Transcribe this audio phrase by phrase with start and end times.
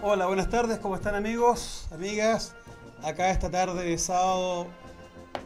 [0.00, 2.54] Hola, buenas tardes, ¿cómo están amigos, amigas?
[3.02, 4.68] Acá esta tarde de sábado,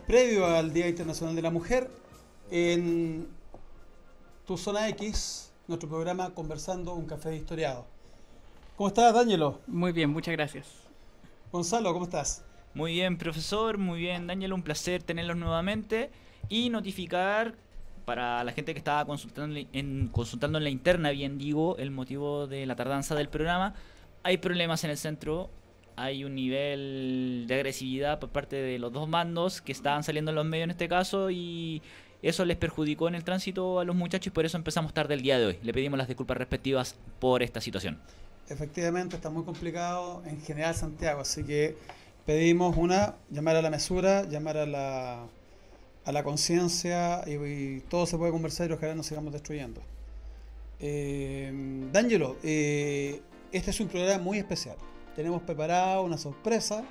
[0.07, 1.91] previo al Día Internacional de la Mujer,
[2.51, 3.29] en
[4.47, 7.87] Tu Zona X, nuestro programa Conversando un Café Historiado.
[8.77, 9.59] ¿Cómo estás, Danielo?
[9.67, 10.67] Muy bien, muchas gracias.
[11.51, 12.45] Gonzalo, ¿cómo estás?
[12.75, 16.11] Muy bien, profesor, muy bien, Daniel, un placer tenerlos nuevamente
[16.51, 17.55] y notificar
[18.05, 22.47] para la gente que estaba consultando en, consultando en la interna, bien digo, el motivo
[22.47, 23.75] de la tardanza del programa.
[24.25, 25.51] Hay problemas en el centro,
[25.97, 30.37] hay un nivel de agresividad por parte de los dos mandos que estaban saliendo en
[30.37, 31.83] los medios en este caso y
[32.23, 35.23] eso les perjudicó en el tránsito a los muchachos y por eso empezamos tarde el
[35.23, 35.59] día de hoy.
[35.63, 37.99] Le pedimos las disculpas respectivas por esta situación.
[38.49, 41.77] Efectivamente, está muy complicado en general Santiago, así que
[42.25, 45.27] pedimos una, llamar a la mesura, llamar a la,
[46.05, 49.81] a la conciencia y, todo se puede conversar y ojalá no sigamos destruyendo.
[50.81, 51.53] Eh,
[51.93, 53.21] D'Angelo, eh,
[53.53, 54.77] este es un programa muy especial.
[55.15, 56.85] Tenemos preparado una sorpresa,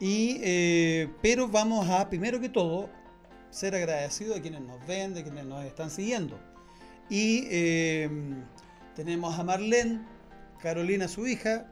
[0.00, 2.88] y, eh, pero vamos a, primero que todo,
[3.50, 6.38] ser agradecidos a quienes nos ven, de quienes nos están siguiendo.
[7.08, 8.10] Y eh,
[8.94, 10.00] tenemos a Marlene,
[10.60, 11.66] Carolina, su hija,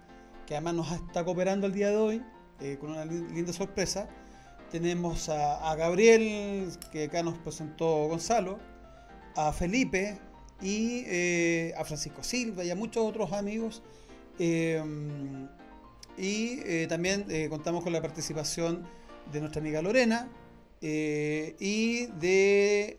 [0.46, 2.22] que además nos está cooperando el día de hoy
[2.60, 4.08] eh, con una linda sorpresa.
[4.70, 8.58] Tenemos a, Gabriel, que acá nos presentó Gonzalo,
[9.36, 10.18] a Felipe
[10.60, 13.82] y eh, a Francisco Silva y a muchos otros amigos.
[16.16, 18.86] y también contamos con la participación
[19.32, 20.28] de nuestra amiga Lorena,
[20.86, 22.98] eh, y de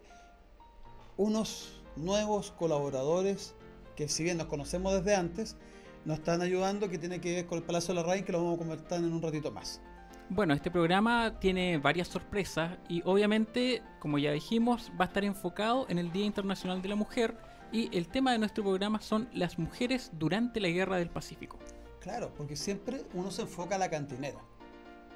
[1.17, 3.53] unos nuevos colaboradores
[3.95, 5.55] que si bien nos conocemos desde antes,
[6.03, 8.39] nos están ayudando, que tiene que ver con el Palacio de la Reina, que lo
[8.39, 9.81] vamos a comentar en un ratito más.
[10.29, 15.85] Bueno, este programa tiene varias sorpresas y obviamente, como ya dijimos, va a estar enfocado
[15.87, 17.37] en el Día Internacional de la Mujer
[17.71, 21.59] y el tema de nuestro programa son las mujeres durante la Guerra del Pacífico.
[21.99, 24.39] Claro, porque siempre uno se enfoca a la cantinera,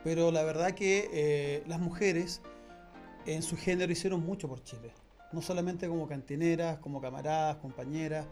[0.04, 2.42] pero la verdad que eh, las mujeres
[3.26, 4.94] en su género hicieron mucho por Chile.
[5.32, 8.26] No solamente como cantineras, como camaradas, compañeras,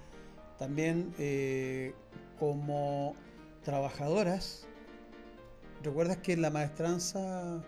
[0.57, 1.93] también eh,
[2.39, 3.15] como
[3.63, 4.67] trabajadoras.
[5.83, 7.63] ¿Recuerdas que en la maestranza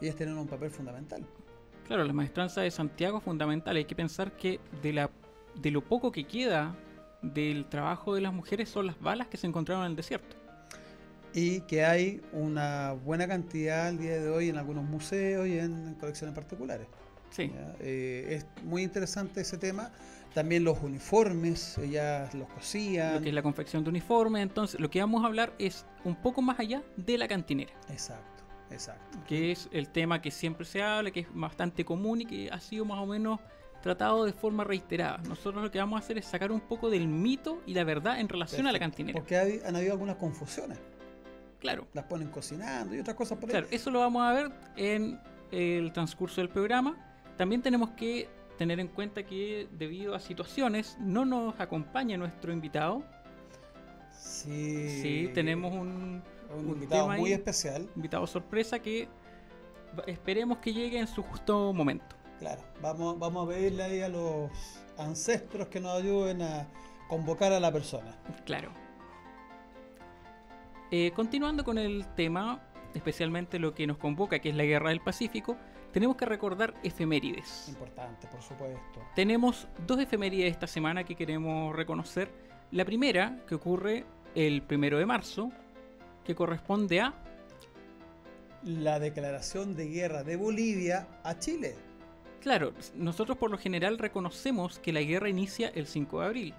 [0.00, 1.24] ellas tienen un papel fundamental?
[1.86, 3.76] Claro, la maestranza de Santiago es fundamental.
[3.76, 5.10] Hay que pensar que de, la,
[5.54, 6.74] de lo poco que queda
[7.22, 10.36] del trabajo de las mujeres son las balas que se encontraron en el desierto
[11.34, 15.94] y que hay una buena cantidad al día de hoy en algunos museos y en
[15.94, 16.86] colecciones particulares.
[17.30, 17.50] Sí.
[17.80, 19.90] Eh, es muy interesante ese tema.
[20.34, 23.14] También los uniformes, ellas los cosían.
[23.14, 24.42] Lo que es la confección de uniformes.
[24.42, 27.72] Entonces, lo que vamos a hablar es un poco más allá de la cantinera.
[27.90, 29.18] Exacto, exacto.
[29.26, 32.60] Que es el tema que siempre se habla, que es bastante común y que ha
[32.60, 33.40] sido más o menos
[33.82, 35.18] tratado de forma reiterada.
[35.28, 38.18] Nosotros lo que vamos a hacer es sacar un poco del mito y la verdad
[38.20, 39.18] en relación a la cantinera.
[39.18, 40.78] Porque han habido algunas confusiones.
[41.60, 41.86] Claro.
[41.92, 43.52] Las ponen cocinando y otras cosas por ahí.
[43.52, 45.20] Claro, eso lo vamos a ver en
[45.50, 46.96] el transcurso del programa.
[47.36, 48.28] También tenemos que
[48.58, 53.04] tener en cuenta que debido a situaciones no nos acompaña nuestro invitado.
[54.18, 55.00] Sí.
[55.02, 56.22] Sí, tenemos un,
[56.56, 57.88] un, invitado muy especial.
[57.96, 59.08] Invitado sorpresa que
[60.06, 62.21] esperemos que llegue en su justo momento.
[62.38, 64.50] Claro, vamos, vamos a pedirle ahí a los
[64.98, 66.66] ancestros que nos ayuden a
[67.08, 68.16] convocar a la persona.
[68.44, 68.70] Claro.
[70.90, 72.60] Eh, continuando con el tema,
[72.94, 75.56] especialmente lo que nos convoca, que es la Guerra del Pacífico,
[75.92, 77.68] tenemos que recordar efemérides.
[77.68, 79.00] Importante, por supuesto.
[79.14, 82.30] Tenemos dos efemérides esta semana que queremos reconocer.
[82.70, 84.04] La primera, que ocurre
[84.34, 85.50] el primero de marzo,
[86.24, 87.14] que corresponde a...
[88.64, 91.74] La declaración de guerra de Bolivia a Chile.
[92.42, 96.54] Claro, nosotros por lo general reconocemos que la guerra inicia el 5 de abril.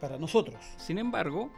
[0.00, 0.56] Para nosotros.
[0.78, 1.52] Sin embargo,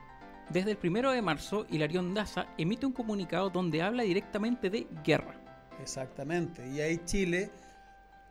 [0.50, 5.40] desde el primero de marzo, Hilarión Daza emite un comunicado donde habla directamente de guerra.
[5.80, 7.52] Exactamente, y ahí Chile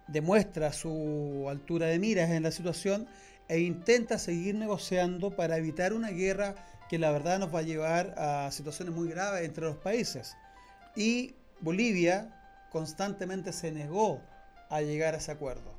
[0.08, 3.08] demuestra su altura de miras en la situación
[3.48, 6.56] e intenta seguir negociando para evitar una guerra
[6.90, 10.36] que la verdad nos va a llevar a situaciones muy graves entre los países.
[10.98, 14.22] Y Bolivia constantemente se negó
[14.70, 15.76] a llegar a ese acuerdo.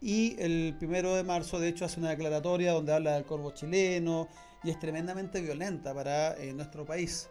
[0.00, 4.28] Y el primero de marzo, de hecho, hace una declaratoria donde habla del corvo chileno,
[4.64, 7.28] y es tremendamente violenta para eh, nuestro país.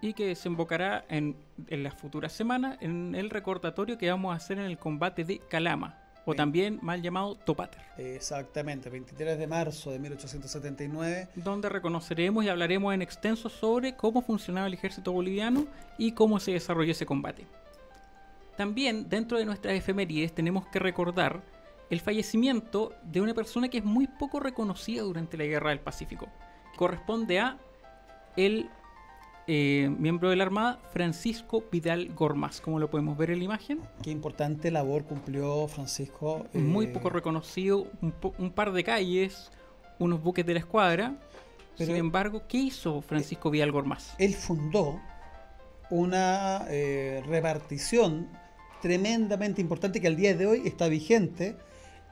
[0.00, 1.36] Y que desembocará en,
[1.68, 5.40] en las futuras semanas en el recordatorio que vamos a hacer en el combate de
[5.48, 7.80] Calama, o también mal llamado Topater.
[7.96, 11.28] Exactamente, 23 de marzo de 1879.
[11.36, 15.66] Donde reconoceremos y hablaremos en extenso sobre cómo funcionaba el ejército boliviano
[15.98, 17.46] y cómo se desarrolló ese combate.
[18.56, 21.42] También dentro de nuestras efemérides tenemos que recordar
[21.90, 26.26] el fallecimiento de una persona que es muy poco reconocida durante la Guerra del Pacífico,
[26.76, 27.58] corresponde a
[28.36, 28.68] el
[29.46, 33.80] eh, miembro de la Armada, Francisco Vidal Gormaz, como lo podemos ver en la imagen.
[34.02, 36.46] Qué importante labor cumplió Francisco.
[36.52, 39.52] Muy eh, poco reconocido, un, po- un par de calles,
[40.00, 41.14] unos buques de la escuadra.
[41.78, 44.14] Pero- Sin embargo, ¿qué hizo Francisco Vidal Gormaz?
[44.18, 45.00] Él fundó
[45.90, 48.28] una eh, repartición
[48.86, 51.56] tremendamente importante que al día de hoy está vigente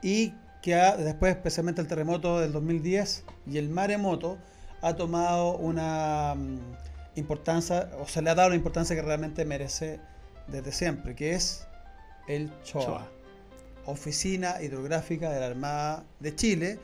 [0.01, 4.37] y que ha, después, especialmente el terremoto del 2010 y el maremoto,
[4.81, 6.59] ha tomado una mm,
[7.15, 10.01] importancia, o se le ha dado la importancia que realmente merece
[10.47, 11.65] desde siempre, que es
[12.27, 13.11] el CHOA, CHOA.
[13.85, 16.79] Oficina Hidrográfica de la Armada de Chile,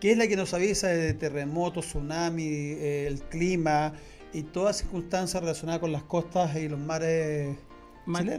[0.00, 3.92] que es la que nos avisa de terremotos, tsunami, eh, el clima
[4.32, 7.58] y todas circunstancias relacionadas con las costas y los mares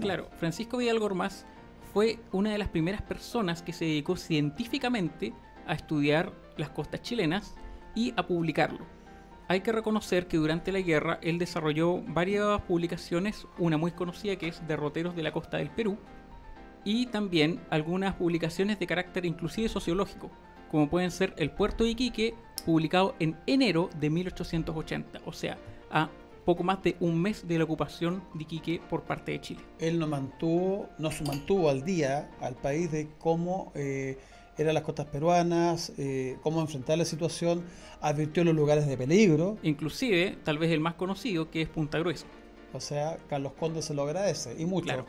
[0.01, 1.45] Claro, Francisco Vidal Gormaz
[1.93, 5.33] fue una de las primeras personas que se dedicó científicamente
[5.65, 7.55] a estudiar las costas chilenas
[7.95, 8.85] y a publicarlo.
[9.47, 14.47] Hay que reconocer que durante la guerra él desarrolló varias publicaciones, una muy conocida que
[14.47, 15.97] es Derroteros de la Costa del Perú,
[16.83, 20.31] y también algunas publicaciones de carácter inclusive sociológico,
[20.69, 22.35] como pueden ser El Puerto de Iquique,
[22.65, 25.57] publicado en enero de 1880, o sea,
[25.91, 26.09] a
[26.45, 29.61] poco más de un mes de la ocupación de Iquique por parte de Chile.
[29.79, 34.17] él nos mantuvo, nos mantuvo al día al país de cómo eh,
[34.57, 37.63] eran las costas peruanas, eh, cómo enfrentar la situación,
[37.99, 42.25] advirtió los lugares de peligro, Inclusive, tal vez el más conocido, que es Punta Gruesa.
[42.71, 44.85] o sea, Carlos Conde se lo agradece y mucho.
[44.85, 45.05] Claro.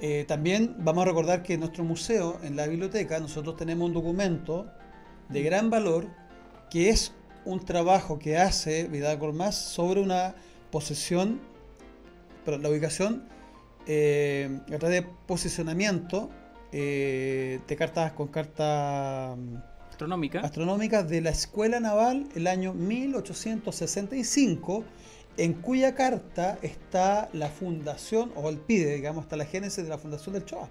[0.00, 3.94] Eh, también vamos a recordar que en nuestro museo, en la biblioteca, nosotros tenemos un
[3.94, 4.66] documento
[5.28, 6.06] de gran valor
[6.70, 10.34] que es un trabajo que hace Vidal Gormaz sobre una
[10.70, 11.40] posesión,
[12.44, 13.28] pero la ubicación
[13.86, 16.28] eh, a través de posicionamiento
[16.72, 19.56] eh, de cartas con cartas mm,
[19.90, 20.40] Astronómica.
[20.40, 24.84] astronómicas de la Escuela Naval el año 1865,
[25.38, 29.98] en cuya carta está la fundación, o el PIDE, digamos, está la génesis de la
[29.98, 30.68] fundación del CHOA.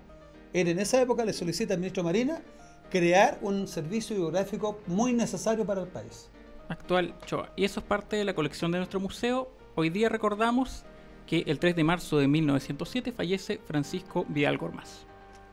[0.53, 2.41] Él en esa época le solicita al ministro Marina
[2.89, 6.29] crear un servicio hidrográfico muy necesario para el país.
[6.69, 7.51] Actual Choa.
[7.55, 9.51] Y eso es parte de la colección de nuestro museo.
[9.75, 10.85] Hoy día recordamos
[11.25, 15.05] que el 3 de marzo de 1907 fallece Francisco Vidal Gormaz.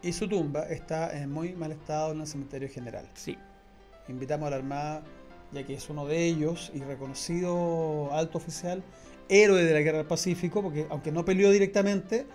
[0.02, 3.08] Y su tumba está en muy mal estado en el cementerio general.
[3.14, 3.36] Sí,
[4.08, 5.02] Invitamos a la Armada,
[5.52, 8.82] ya que es uno de ellos y reconocido alto oficial,
[9.28, 12.26] héroe de la Guerra del Pacífico, porque aunque no peleó directamente,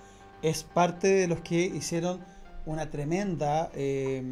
[0.41, 2.21] es parte de los que hicieron
[2.65, 3.69] una tremenda...
[3.73, 4.23] eh,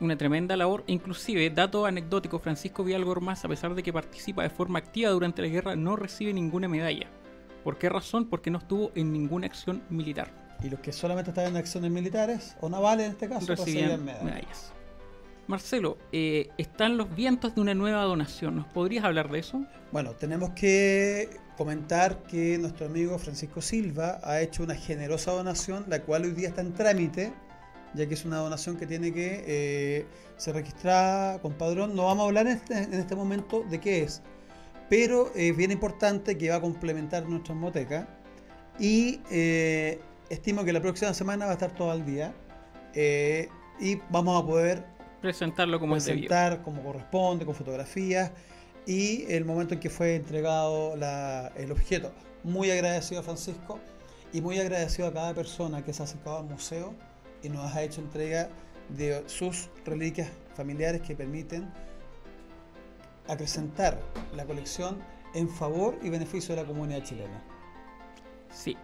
[0.00, 0.84] una tremenda labor.
[0.86, 5.42] Inclusive, dato anecdótico, Francisco Vidal Gormaz, a pesar de que participa de forma activa durante
[5.42, 7.08] la guerra, no recibe ninguna medalla.
[7.64, 8.26] ¿Por qué razón?
[8.26, 10.30] Porque no estuvo en ninguna acción militar.
[10.62, 14.04] y los que solamente estaban en acciones militares, o navales en este caso, recibían recibían
[14.04, 14.24] medallas.
[14.24, 14.72] medallas.
[15.46, 18.56] Marcelo, eh, están los vientos de una nueva donación.
[18.56, 19.64] ¿Nos podrías hablar de eso?
[19.92, 26.02] Bueno, tenemos que comentar que nuestro amigo Francisco Silva ha hecho una generosa donación, la
[26.02, 27.32] cual hoy día está en trámite,
[27.94, 30.06] ya que es una donación que tiene que eh,
[30.36, 31.94] ser registrada con padrón.
[31.96, 34.22] No vamos a hablar en este, en este momento de qué es,
[34.88, 38.08] pero es bien importante que va a complementar nuestra moteca
[38.78, 40.00] y eh,
[40.30, 42.32] estimo que la próxima semana va a estar todo al día
[42.94, 43.48] eh,
[43.80, 44.84] y vamos a poder
[45.20, 46.28] Presentarlo como es debido.
[46.28, 48.30] presentar como corresponde, con fotografías
[48.86, 52.12] y el momento en que fue entregado la- el objeto.
[52.44, 53.80] Muy agradecido a Francisco
[54.32, 56.94] y muy agradecido a cada persona que se ha acercado al museo
[57.42, 58.48] y nos ha hecho entrega
[58.88, 61.70] de sus reliquias familiares que permiten
[63.28, 64.00] acrecentar
[64.34, 64.98] la colección
[65.34, 67.42] en favor y beneficio de la comunidad chilena.
[68.50, 68.76] Sí,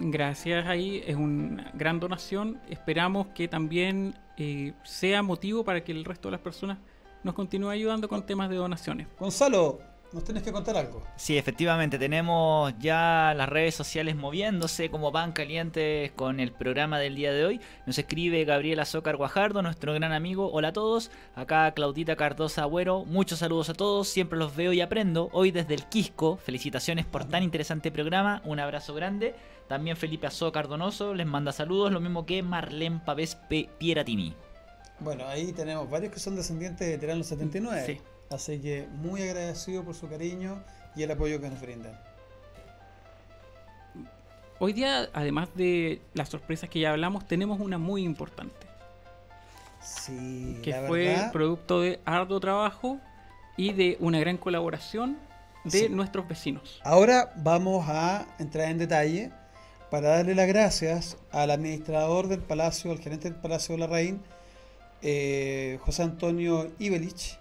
[0.00, 2.60] gracias ahí, es una gran donación.
[2.68, 6.78] Esperamos que también eh, sea motivo para que el resto de las personas
[7.22, 9.06] nos continúe ayudando con temas de donaciones.
[9.18, 9.80] Gonzalo,
[10.12, 11.02] nos tienes que contar algo.
[11.16, 17.14] Sí, efectivamente, tenemos ya las redes sociales moviéndose como pan calientes con el programa del
[17.14, 17.60] día de hoy.
[17.86, 20.50] Nos escribe Gabriela Zócar Guajardo, nuestro gran amigo.
[20.52, 21.10] Hola a todos.
[21.34, 23.04] Acá Claudita Cardosa Agüero.
[23.04, 24.08] Muchos saludos a todos.
[24.08, 25.30] Siempre los veo y aprendo.
[25.32, 26.36] Hoy desde el Quisco.
[26.36, 28.42] Felicitaciones por tan interesante programa.
[28.44, 29.34] Un abrazo grande.
[29.68, 31.92] También Felipe Azócar Donoso les manda saludos.
[31.92, 33.38] Lo mismo que Marlene Pavés.
[33.78, 34.34] Pieratini.
[35.00, 37.84] Bueno, ahí tenemos varios que son descendientes de Tirano 79.
[37.86, 38.00] Sí.
[38.32, 40.62] Así que muy agradecido por su cariño
[40.96, 41.98] y el apoyo que nos brindan.
[44.58, 48.66] Hoy día, además de las sorpresas que ya hablamos, tenemos una muy importante,
[49.82, 53.00] Sí, que la fue verdad, producto de arduo trabajo
[53.56, 55.18] y de una gran colaboración
[55.64, 55.88] de Sí.
[55.88, 56.80] nuestros vecinos.
[56.84, 59.32] Ahora vamos a entrar en detalle
[59.90, 64.18] para darle las gracias al administrador del Palacio, al gerente del Palacio de la Reina,
[65.02, 67.38] eh, José Antonio Ibelich,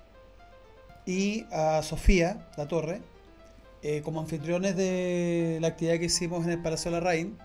[1.05, 3.01] y a Sofía La Torre,
[3.83, 7.37] eh, como anfitriones de la actividad que hicimos en el Palacio de la Rain,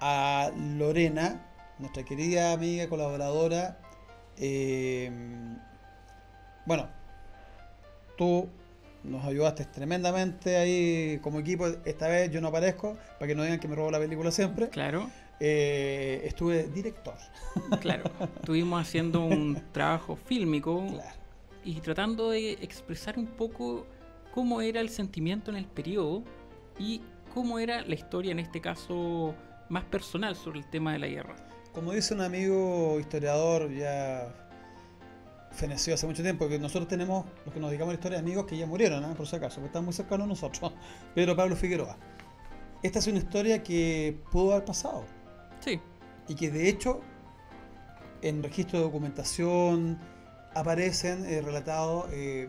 [0.00, 1.46] a Lorena,
[1.78, 3.78] nuestra querida amiga, colaboradora.
[4.36, 5.10] eh,
[6.66, 6.88] bueno,
[8.16, 8.48] tú
[9.02, 11.66] nos ayudaste tremendamente ahí como equipo.
[11.84, 14.68] Esta vez yo no aparezco, para que no digan que me robo la película siempre.
[14.68, 15.10] Claro,
[15.42, 17.14] Eh, estuve director.
[17.80, 18.04] claro.
[18.36, 21.19] Estuvimos haciendo un trabajo fílmico Claro.
[21.64, 23.86] Y tratando de expresar un poco
[24.32, 26.22] cómo era el sentimiento en el periodo
[26.78, 27.02] y
[27.34, 29.34] cómo era la historia, en este caso
[29.68, 31.36] más personal, sobre el tema de la guerra.
[31.72, 34.34] Como dice un amigo historiador ya
[35.52, 38.46] fenecido hace mucho tiempo, que nosotros tenemos, los que nos dedicamos a la historia, amigos
[38.46, 39.14] que ya murieron, ¿eh?
[39.16, 40.72] por si acaso, que están muy cercanos a nosotros.
[41.14, 41.96] Pedro Pablo Figueroa.
[42.82, 45.04] Esta es una historia que pudo haber pasado
[45.60, 45.78] Sí,
[46.28, 47.02] y que de hecho
[48.22, 49.98] en registro de documentación
[50.54, 52.48] aparecen eh, relatados eh,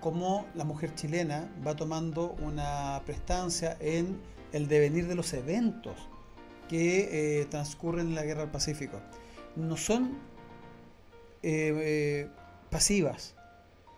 [0.00, 4.18] cómo la mujer chilena va tomando una prestancia en
[4.52, 6.08] el devenir de los eventos
[6.68, 9.00] que eh, transcurren en la guerra del Pacífico.
[9.54, 10.18] No son
[11.42, 12.28] eh,
[12.70, 13.34] pasivas,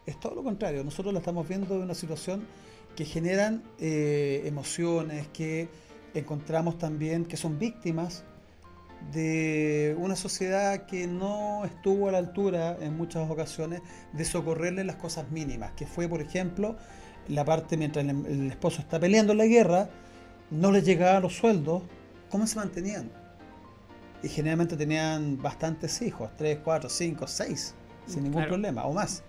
[0.07, 0.85] es todo lo contrario.
[0.85, 2.47] Nosotros la estamos viendo en una situación
[2.97, 5.69] que generan emociones, que
[6.15, 8.25] encontramos también que son víctimas
[9.13, 13.81] de una sociedad que no estuvo a la altura en muchas ocasiones
[14.13, 16.77] de socorrerle las cosas mínimas, que fue, por ejemplo,
[17.29, 19.89] la parte mientras el, el esposo está peleando en la guerra,
[20.51, 21.83] no les llegaban los sueldos,
[22.31, 23.11] ¿cómo se mantenían?
[24.23, 27.75] Y generalmente tenían bastantes hijos, 3, 4, 5, 6,
[28.07, 28.49] sin ningún Claro.
[28.49, 29.23] problema, o más.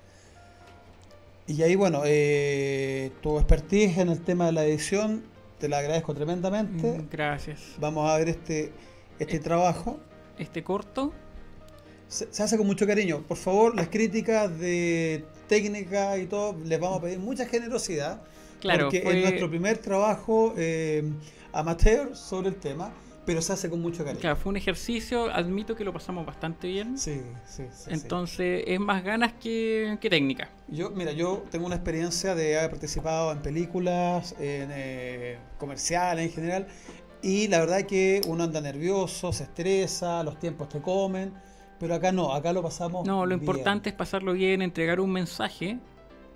[1.45, 5.23] Y ahí, bueno, eh, tu expertise en el tema de la edición,
[5.59, 6.99] te la agradezco tremendamente.
[6.99, 7.59] mm, gracias.
[7.79, 8.71] Vamos a ver este,
[9.19, 9.39] este Eh.
[9.39, 9.99] trabajo.
[10.37, 11.13] Este corto,
[12.07, 13.21] Se, se hace con mucho cariño.
[13.27, 18.21] Por favor, las críticas de técnica y todo, les vamos a pedir mucha generosidad.
[18.59, 21.03] claro, porque fue, es nuestro primer trabajo eh,
[21.53, 22.91] amateur sobre el tema,
[23.25, 24.21] pero se hace con mucho cariño.
[24.21, 26.97] claro, fue un ejercicio, admito que lo pasamos bastante bien.
[26.97, 27.89] Sí, sí, sí, sí.
[27.93, 30.49] Entonces es más ganas que, que técnica.
[30.67, 36.31] Yo, mira, yo tengo una experiencia de haber participado en películas, en eh, comerciales en
[36.33, 36.67] general,
[37.21, 41.33] y la verdad que uno anda nervioso, se estresa, los tiempos te comen,
[41.79, 43.05] pero acá no, acá lo pasamos.
[43.05, 43.41] No, lo bien.
[43.41, 45.79] importante es pasarlo bien, entregar un mensaje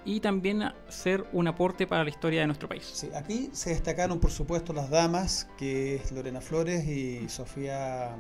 [0.06, 2.84] y también ser un aporte para la historia de nuestro país.
[2.94, 8.16] Sí, aquí se destacaron, por supuesto, las damas, que es Lorena Flores y Sofía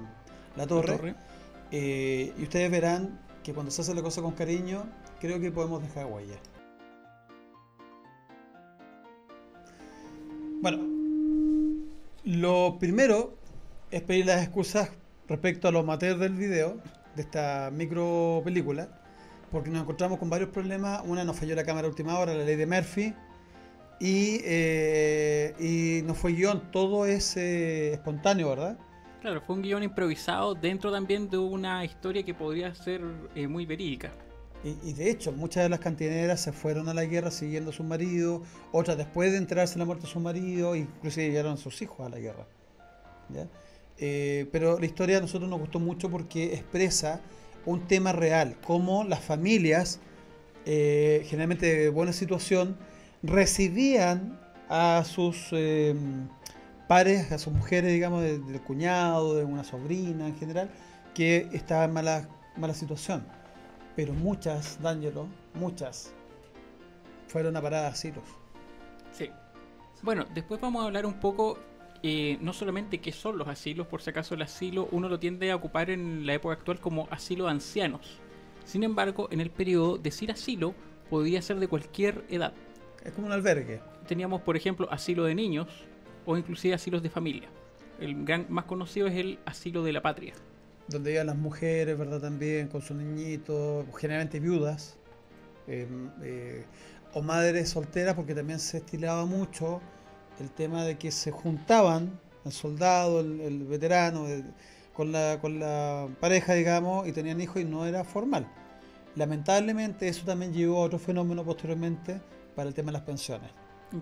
[0.55, 0.97] La Torre.
[0.97, 1.15] Torre.
[1.71, 4.85] Eh, y ustedes verán que cuando se hace la cosa con cariño,
[5.19, 6.37] creo que podemos dejar huella.
[10.61, 10.92] Bueno,
[12.23, 13.37] lo primero
[13.91, 14.89] es pedir las excusas
[15.27, 16.77] respecto a los materiales del video,
[17.15, 18.89] de esta micro película,
[19.51, 21.01] porque nos encontramos con varios problemas.
[21.05, 23.13] Una nos falló la cámara a última hora, la ley de Murphy,
[23.99, 28.77] y, eh, y no fue guion, todo es eh, espontáneo, ¿verdad?
[29.21, 33.01] Claro, fue un guion improvisado dentro también de una historia que podría ser
[33.35, 34.11] eh, muy verídica.
[34.63, 37.83] Y, de hecho, muchas de las cantineras se fueron a la guerra siguiendo a su
[37.83, 41.81] marido, otras después de enterarse de la muerte de su marido, inclusive llevaron a sus
[41.81, 42.47] hijos a la guerra.
[43.97, 47.19] Eh, pero la historia a nosotros nos gustó mucho porque expresa
[47.65, 49.99] un tema real, cómo las familias,
[50.65, 52.77] eh, generalmente de buena situación,
[53.21, 54.39] recibían
[54.69, 55.93] a sus eh,
[56.87, 60.69] pares, a sus mujeres, digamos, de- del cuñado, de una sobrina en general,
[61.13, 63.25] que estaban en mala, mala situación
[63.95, 66.13] pero muchas, D'Angelo, muchas,
[67.27, 68.23] fueron a parar a asilos.
[69.11, 69.29] Sí.
[70.01, 71.57] Bueno, después vamos a hablar un poco,
[72.01, 75.51] eh, no solamente qué son los asilos, por si acaso el asilo uno lo tiende
[75.51, 78.19] a ocupar en la época actual como asilo de ancianos.
[78.65, 80.73] Sin embargo, en el periodo, decir asilo
[81.09, 82.53] podía ser de cualquier edad.
[83.03, 83.81] Es como un albergue.
[84.07, 85.67] Teníamos, por ejemplo, asilo de niños
[86.25, 87.49] o inclusive asilos de familia.
[87.99, 90.33] El gran más conocido es el asilo de la patria.
[90.93, 92.21] Donde iban las mujeres, ¿verdad?
[92.21, 94.97] También con sus niñitos, generalmente viudas,
[95.67, 95.87] eh,
[96.23, 96.65] eh,
[97.13, 99.81] o madres solteras, porque también se estilaba mucho
[100.39, 104.45] el tema de que se juntaban el soldado, el, veterano, el-
[104.93, 108.47] con, la, con la pareja, digamos, y tenían hijos y no era formal.
[109.15, 112.21] Lamentablemente eso también llevó a otro fenómeno posteriormente
[112.55, 113.49] para el tema de las pensiones.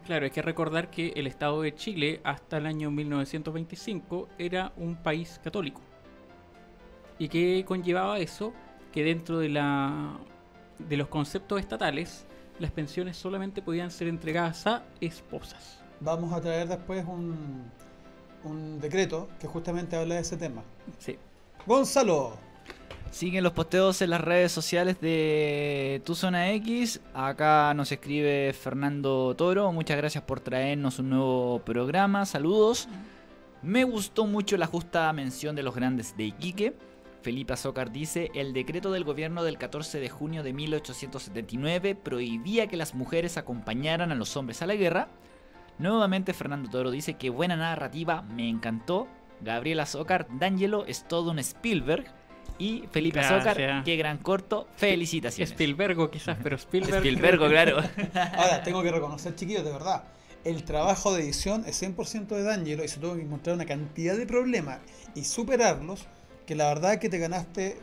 [0.06, 4.96] Claro, hay que recordar que el Estado de Chile hasta el año 1925 era un
[4.96, 5.82] país católico.
[7.22, 8.52] ¿Y qué conllevaba eso?
[8.92, 10.18] Que dentro de, la,
[10.80, 12.26] de los conceptos estatales,
[12.58, 15.84] las pensiones solamente podían ser entregadas a esposas.
[16.00, 17.70] Vamos a traer después un,
[18.44, 20.64] un decreto que justamente habla de ese tema.
[20.98, 21.20] Sí.
[21.68, 22.38] Gonzalo,
[23.12, 27.02] Siguen los posteos en las redes sociales de Tu Zona X.
[27.14, 29.72] Acá nos escribe Fernando Toro.
[29.72, 32.26] Muchas gracias por traernos un nuevo programa.
[32.26, 32.88] Saludos.
[33.62, 36.74] Me gustó mucho la justa mención de los grandes de Iquique.
[37.22, 42.78] Felipe Azócar dice, el decreto del gobierno del 14 de junio de 1879 prohibía que
[42.78, 45.08] las mujeres acompañaran a los hombres a la guerra.
[45.78, 49.08] Nuevamente Fernando Toro dice que buena narrativa, me encantó.
[49.42, 52.06] Gabriel Azócar, D'Angelo es todo un Spielberg.
[52.60, 53.86] Y Felipe Azócar, Gracias.
[53.86, 55.50] qué gran corto, felicitaciones.
[55.52, 56.98] Spielbergo quizás, pero Spielberg.
[56.98, 57.78] Spielberg, claro.
[58.38, 60.04] Ahora, tengo que reconocer, chiquillos, de verdad,
[60.44, 64.16] el trabajo de edición es 100% de D'Angelo y se tuvo que encontrar una cantidad
[64.16, 64.80] de problemas
[65.16, 66.06] y superarlos
[66.52, 67.78] que la verdad es que te ganaste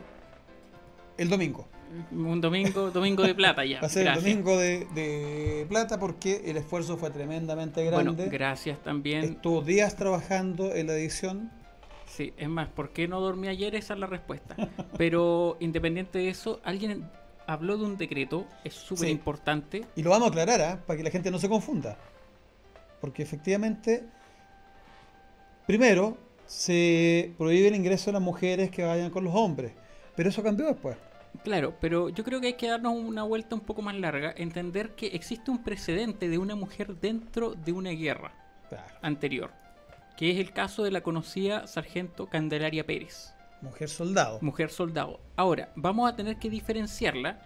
[1.17, 1.67] el domingo.
[2.11, 3.81] Un domingo, domingo de plata ya.
[3.81, 4.23] Va a ser Gracias.
[4.23, 8.29] el domingo de, de plata porque el esfuerzo fue tremendamente Bueno, grande.
[8.29, 9.23] gracias también.
[9.23, 11.51] Estuvo días trabajando en la edición.
[12.05, 13.73] Sí, es más, ¿por qué no dormí ayer?
[13.73, 14.55] Esa es la respuesta.
[14.99, 17.09] Pero independiente de eso, alguien
[17.47, 19.11] habló de un decreto, es súper Sí.
[19.11, 19.83] importante.
[19.95, 20.79] Y lo vamos a aclarar ¿ah?
[20.85, 21.97] para que la gente no se confunda.
[23.01, 24.03] Porque efectivamente,
[25.65, 26.17] primero,
[26.49, 29.71] se prohíbe el ingreso de las mujeres que vayan con los hombres.
[30.15, 30.97] Pero eso cambió después.
[31.43, 34.95] Claro, pero yo creo que hay que darnos una vuelta un poco más larga, entender
[34.95, 38.33] que existe un precedente de una mujer dentro de una guerra
[38.67, 38.95] Claro.
[39.03, 39.51] anterior,
[40.17, 44.39] que es el caso de la conocida sargento Candelaria Pérez, Mujer soldado.
[44.41, 45.19] mujer soldado.
[45.35, 47.39] Ahora, vamos a tener que diferenciarla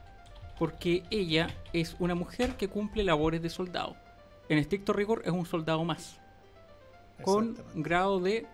[0.57, 3.97] porque ella es una mujer que cumple labores de soldado.
[4.47, 6.19] En estricto rigor es un soldado más,
[7.21, 8.45] con grado de,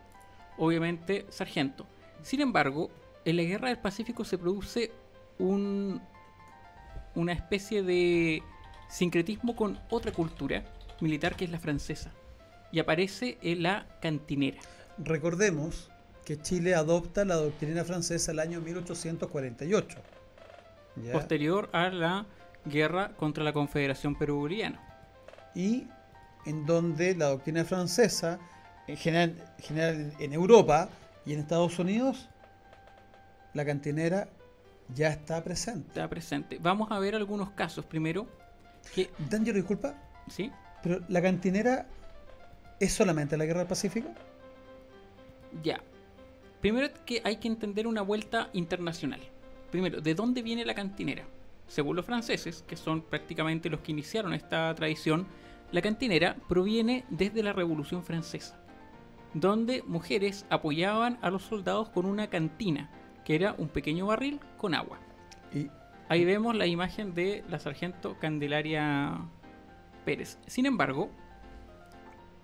[0.60, 1.88] obviamente, sargento.
[2.22, 2.92] Sin embargo,
[3.25, 4.92] en la guerra del Pacífico se produce
[5.39, 6.01] un,
[7.16, 8.44] una especie de
[8.89, 10.63] sincretismo con otra cultura
[11.01, 12.12] militar que es la francesa.
[12.72, 14.60] Y aparece en la cantinera.
[14.98, 15.89] Recordemos
[16.25, 19.98] que Chile adopta la doctrina francesa el año 1848.
[21.04, 21.13] ¿ya?
[21.13, 22.25] posterior a la
[22.66, 24.79] guerra contra la Confederación Perú-Boliviana.
[25.55, 25.88] y
[26.46, 28.40] en donde la doctrina francesa,
[28.90, 30.90] en general, en general en Europa
[31.25, 32.28] y en Estados Unidos,
[33.54, 34.30] la cantinera
[34.96, 35.90] ya está presente.
[35.90, 36.58] Está presente.
[36.60, 38.28] Vamos a ver algunos casos primero.
[38.96, 39.12] Que,
[39.54, 39.94] disculpa,
[40.28, 40.52] ¿sí?
[40.82, 41.86] pero la cantinera
[42.80, 44.10] es solamente la guerra del Pacífico.
[45.62, 45.82] Ya.
[46.60, 49.22] Primero que hay que entender una vuelta internacional.
[49.70, 51.25] Primero, ¿de dónde viene la cantinera?
[51.68, 55.28] Según los franceses, que son prácticamente los que iniciaron esta tradición,
[55.72, 58.60] la cantinera proviene desde la Revolución Francesa,
[59.33, 62.89] donde mujeres apoyaban a los soldados con una cantina,
[63.25, 65.00] que era un pequeño barril con agua.
[65.53, 65.70] Y
[66.09, 69.15] Ahí vemos la imagen de la sargento Candelaria
[70.05, 70.39] Pérez.
[70.48, 71.11] Sin embargo,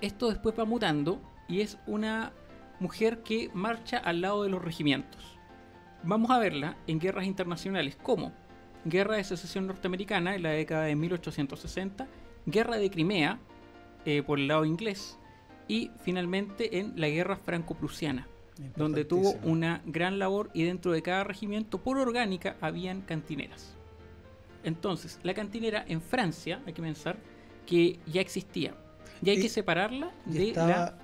[0.02, 2.32] esto después va mutando y es una
[2.80, 5.40] mujer que marcha al lado de los regimientos.
[6.04, 8.34] Vamos a verla en guerras internacionales como
[8.86, 12.08] Guerra de Secesión Norteamericana en la década de 1860,
[12.46, 13.40] Guerra de Crimea
[14.06, 15.18] eh, por el lado inglés
[15.68, 18.28] y finalmente en la Guerra Franco-Prusiana
[18.78, 23.76] donde tuvo una gran labor y dentro de cada regimiento por orgánica habían cantineras.
[24.64, 27.18] Entonces, la cantinera en Francia, hay que pensar,
[27.68, 28.74] que ya existía.
[29.22, 30.98] Y hay Y- que separarla de estaba, la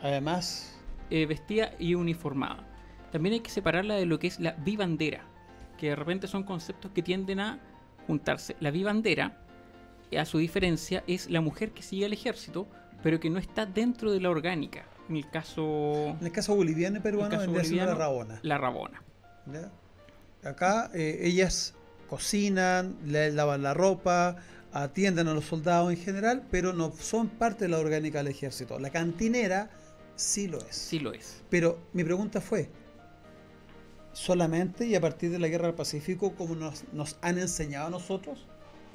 [0.00, 0.78] además,
[1.10, 2.66] eh, vestida y uniformada.
[3.12, 5.24] También hay que separarla de lo que es la vivandera,
[5.78, 7.60] que de repente son conceptos que tienden a
[8.06, 8.56] juntarse.
[8.60, 9.40] La vivandera,
[10.18, 12.66] a su diferencia, es la mujer que sigue al ejército,
[13.04, 14.86] pero que no está dentro de la orgánica.
[15.10, 18.40] En el caso, en el caso boliviano y peruano, caso vendría siendo la boliviano, rabona.
[18.42, 19.02] la rabona.
[19.52, 20.48] ¿ya?
[20.48, 21.74] Acá eh, ellas
[22.08, 24.36] cocinan, le lavan la ropa,
[24.72, 28.78] atienden a los soldados en general, pero no son parte de la orgánica del ejército.
[28.78, 29.68] La cantinera
[30.16, 30.74] sí lo es.
[30.74, 31.42] Sí lo es.
[31.50, 32.70] Pero mi pregunta fue,
[34.14, 37.90] ¿solamente y a partir de la guerra del Pacífico como nos, nos han enseñado a
[37.90, 38.46] nosotros?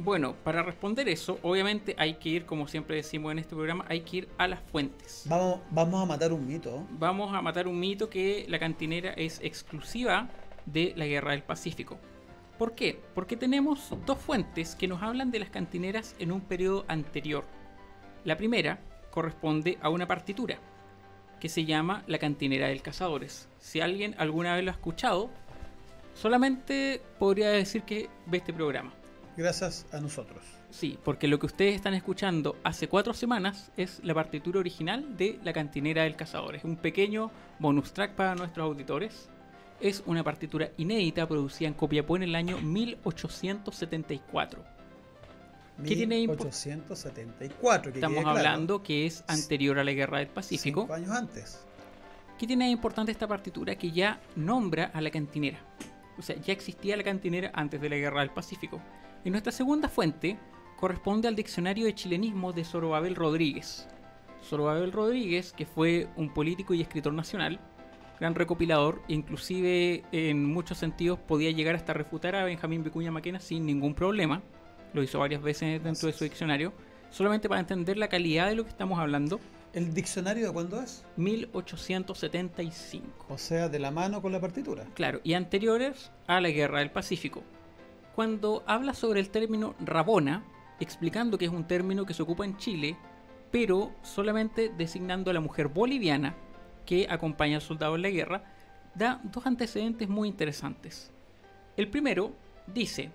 [0.02, 4.00] Bueno, para responder eso, obviamente hay que ir, como siempre decimos en este programa, hay
[4.00, 5.26] que ir a las fuentes.
[5.28, 6.88] Vamos, vamos a matar un mito.
[6.92, 10.30] Vamos a matar un mito que la cantinera es exclusiva
[10.66, 11.98] de la Guerra del Pacífico.
[12.58, 13.02] ¿Por qué?
[13.14, 17.44] Porque tenemos dos fuentes que nos hablan de las cantineras en un periodo anterior.
[18.24, 18.80] La primera
[19.12, 20.60] corresponde a una partitura
[21.42, 23.50] que se llama La cantinera del cazadores.
[23.60, 25.30] Si alguien alguna vez lo ha escuchado,
[26.14, 28.94] solamente podría decir que ve este programa.
[29.39, 30.43] Gracias a nosotros.
[30.69, 35.39] Sí, porque lo que ustedes están escuchando hace cuatro semanas es la partitura original de
[35.45, 36.58] La Cantinera del Cazador.
[36.58, 39.30] Es un pequeño bonus track para nuestros auditores.
[39.80, 44.62] Es una partitura inédita producida en Copiapó en el año 1874.
[45.86, 47.93] ¿Qué tiene impo- 1874.
[47.93, 48.38] que Estamos claro.
[48.38, 50.82] hablando que es anterior a la Guerra del Pacífico.
[50.82, 51.65] Cinco años antes.
[52.38, 53.75] ¿Qué tiene de importante esta partitura?
[53.75, 55.60] Que ya nombra a la cantinera.
[56.17, 58.82] O sea, ya existía la cantinera antes de la Guerra del Pacífico.
[59.23, 60.38] Y nuestra segunda fuente
[60.77, 63.88] corresponde al diccionario de chilenismo de Zorobabel Rodríguez.
[64.41, 67.60] Zorobabel Rodríguez, que fue un político y escritor nacional,
[68.19, 73.65] gran recopilador, inclusive en muchos sentidos podía llegar hasta refutar a Benjamín Vicuña Maquena sin
[73.65, 74.41] ningún problema.
[74.93, 76.71] Lo hizo varias veces dentro de su diccionario,
[77.10, 79.41] solamente para entender la calidad de lo que estamos hablando.
[79.73, 81.05] ¿El diccionario de cuándo es?
[81.17, 83.25] 1875.
[83.29, 84.86] O sea, de la mano con la partitura.
[84.95, 87.43] Claro, y anteriores a la Guerra del Pacífico.
[88.19, 90.43] Cuando habla sobre el término rabona,
[90.82, 92.97] explicando que es un término que se ocupa en Chile,
[93.49, 96.36] pero solamente designando a la mujer boliviana
[96.86, 98.43] que acompaña al soldado en la guerra,
[98.93, 101.13] da dos antecedentes muy interesantes.
[101.77, 102.34] El primero
[102.67, 103.10] dice,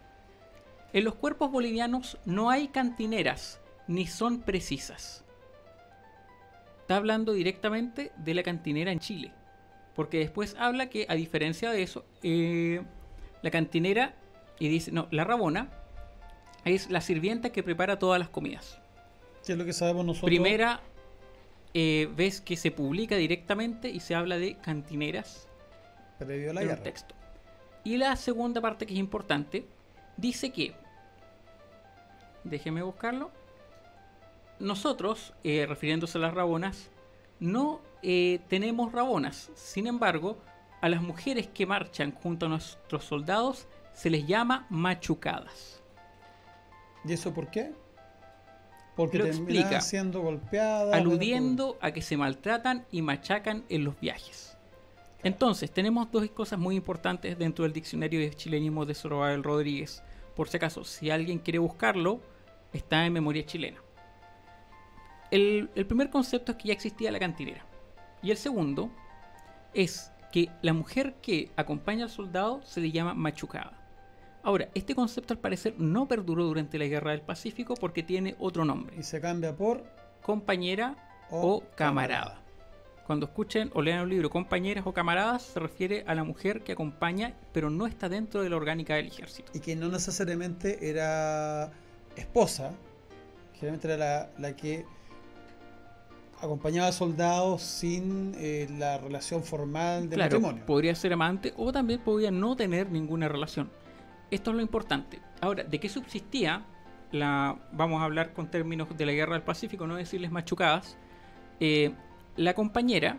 [0.94, 5.22] en los cuerpos bolivianos no hay cantineras, ni son precisas.
[6.80, 9.32] Está hablando directamente de la cantinera en Chile,
[9.94, 12.80] porque después habla que a diferencia de eso, eh,
[13.42, 14.14] la cantinera,
[14.58, 15.70] y dice, no, la rabona,
[16.64, 18.78] es la sirvienta que prepara todas las comidas.
[19.44, 20.28] ¿Qué es lo que sabemos nosotros?
[20.28, 20.80] Primera
[21.74, 25.48] eh, ves que se publica directamente y se habla de cantineras
[26.18, 26.82] Previo a la en un guerra.
[26.84, 27.14] texto.
[27.82, 29.66] Y la segunda parte que es importante
[30.16, 30.74] dice que,
[32.44, 33.30] déjeme buscarlo,
[34.58, 36.90] nosotros, eh, refiriéndose a las rabonas,
[37.40, 39.50] no eh, tenemos rabonas.
[39.54, 40.38] Sin embargo,
[40.80, 45.82] a las mujeres que marchan junto a nuestros soldados se les llama machucadas.
[47.04, 47.72] ¿Y eso por qué?
[48.96, 50.94] Porque Lo explica, siendo golpeadas.
[50.94, 54.56] aludiendo a que se maltratan y machacan en los viajes.
[55.22, 60.02] Entonces, tenemos dos cosas muy importantes dentro del diccionario de chilenismo de Zorobabel Rodríguez.
[60.36, 62.20] Por si acaso, si alguien quiere buscarlo,
[62.72, 63.78] está en memoria chilena.
[65.30, 67.64] El, el primer concepto es que ya existía la cantinera.
[68.22, 68.90] Y el segundo
[69.72, 73.83] es que la mujer que acompaña al soldado se le llama machucada.
[74.44, 78.66] Ahora, este concepto al parecer no perduró durante la Guerra del Pacífico porque tiene otro
[78.66, 79.82] nombre Y se cambia por
[80.22, 80.96] compañera
[81.30, 82.42] o, camarada.
[83.06, 86.72] Cuando escuchen o lean un libro compañeras o camaradas, se refiere a la mujer que
[86.72, 89.50] acompaña, pero no está dentro de la orgánica del ejército.
[89.54, 91.72] Y que no necesariamente era
[92.14, 92.72] esposa,
[93.54, 94.84] generalmente era la, la que
[96.38, 100.66] acompañaba a soldados sin eh, la relación formal de claro, matrimonio.
[100.66, 103.70] podría ser amante o también podría no tener ninguna relación.
[104.34, 105.20] Esto es lo importante.
[105.40, 106.64] Ahora, ¿de qué subsistía?
[107.12, 110.96] La, vamos a hablar con términos de la guerra del Pacífico, no decirles machucadas.
[111.60, 111.94] Eh,
[112.34, 113.16] la compañera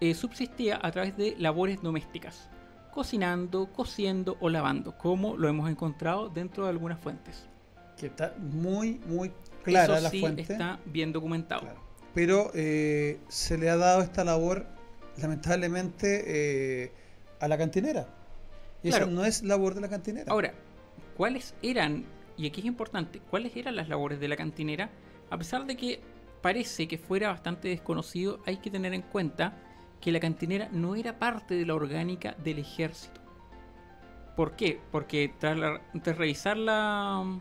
[0.00, 2.50] eh, subsistía a través de labores domésticas,
[2.90, 7.46] cocinando, cosiendo o lavando, como lo hemos encontrado dentro de algunas fuentes.
[7.96, 9.30] Que está muy, muy
[9.62, 10.42] clara Eso la sí fuente.
[10.42, 11.60] está bien documentado.
[11.60, 11.80] Claro.
[12.12, 14.66] Pero eh, se le ha dado esta labor,
[15.16, 16.92] lamentablemente, eh,
[17.38, 18.08] a la cantinera.
[18.82, 19.06] Y Claro.
[19.06, 20.30] eso no es labor de la cantinera.
[20.32, 20.54] Ahora,
[21.16, 22.04] ¿cuáles eran,
[22.36, 24.90] y aquí es importante, cuáles eran las labores de la cantinera?
[25.30, 26.00] A pesar de que
[26.40, 29.54] parece que fuera bastante desconocido, hay que tener en cuenta
[30.00, 33.20] que la cantinera no era parte de la orgánica del ejército.
[34.36, 34.80] ¿Por qué?
[34.90, 37.38] Porque tras, la- tras revisar la,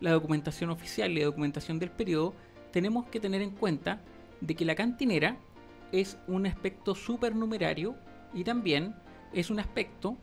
[0.00, 2.34] la documentación oficial y la documentación del periodo,
[2.72, 4.00] tenemos que tener en cuenta
[4.42, 5.36] de que la cantinera
[5.92, 7.94] es un aspecto supernumerario
[8.34, 8.94] y también
[9.32, 10.18] es un aspecto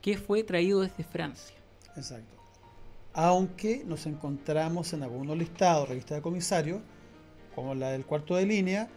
[0.00, 1.56] que fue traído desde Francia.
[1.96, 2.34] Exacto.
[3.12, 6.80] Aunque nos encontramos en algunos listados, revistas de comisarios,
[7.54, 8.88] como la del cuarto de línea,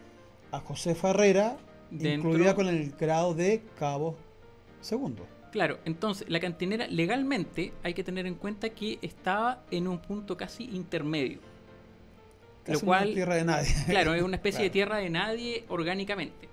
[0.52, 1.56] a José Ferrera,
[1.90, 4.16] Dentro- incluida con el grado de cabo
[4.80, 5.26] segundo.
[5.52, 10.36] Claro, entonces la cantinera legalmente hay que tener en cuenta que estaba en un punto
[10.36, 11.40] casi intermedio.
[12.64, 13.74] Casi Lo cual- una tierra de nadie.
[13.86, 16.48] Claro, es una especie de tierra de nadie orgánicamente.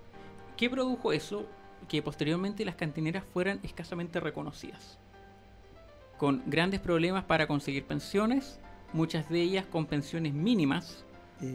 [0.56, 1.46] ¿Qué produjo eso?
[1.88, 4.98] Que posteriormente las cantineras fueran escasamente reconocidas.
[6.18, 8.60] Con grandes problemas para conseguir pensiones,
[8.94, 11.06] muchas de ellas con pensiones mínimas.
[11.40, 11.46] Y-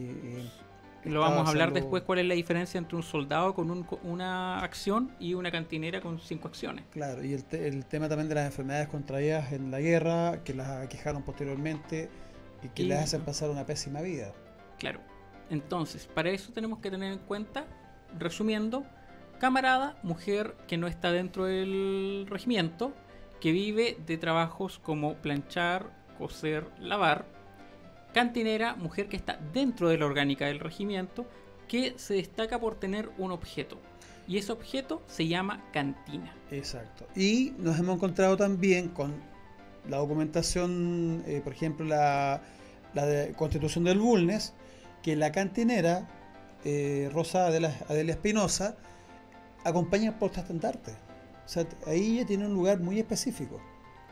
[1.04, 3.85] y Lo vamos a hablar después cuál es la diferencia entre un soldado con un-
[4.04, 6.85] una acción y una cantinera con cinco acciones.
[6.92, 10.54] Claro, y el, te- el tema también de las enfermedades contraídas en la guerra, que
[10.54, 12.08] las aquejaron posteriormente
[12.62, 14.32] y que Y- les hacen pasar una pésima vida.
[14.78, 15.00] Claro.
[15.50, 17.66] Entonces, para eso tenemos que tener en cuenta,
[18.16, 18.85] resumiendo,
[19.42, 22.92] camarada, mujer que no está dentro del regimiento,
[23.40, 27.26] que vive de trabajos como planchar, coser, lavar.
[28.14, 31.26] Cantinera, mujer que está dentro de la orgánica del regimiento,
[31.66, 33.78] que se destaca por tener un objeto.
[34.28, 36.33] Y ese objeto se llama cantina.
[36.52, 37.09] Exacto.
[37.16, 39.12] Y nos hemos encontrado también con
[39.90, 42.40] la documentación, eh, por ejemplo, la,
[43.37, 44.55] Constitución del Bulnes,
[45.02, 46.07] que la cantinera,
[46.64, 48.76] eh, Rosa Adela, Espinosa,
[49.64, 50.92] acompaña por estandarte.
[51.44, 53.61] O sea, ahí ya tiene un lugar muy específico.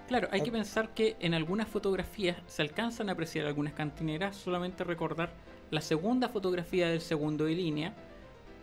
[0.09, 0.45] Claro, hay Ah.
[0.45, 5.33] que pensar que en algunas fotografías se alcanzan a apreciar algunas cantineras, solamente recordar
[5.71, 7.95] la segunda fotografía del segundo de línea.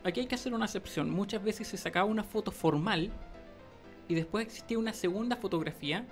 [0.03, 1.09] Aquí hay que hacer una excepción.
[1.09, 3.11] Muchas veces se sacaba una foto formal
[4.09, 6.05] y después existía una segunda fotografía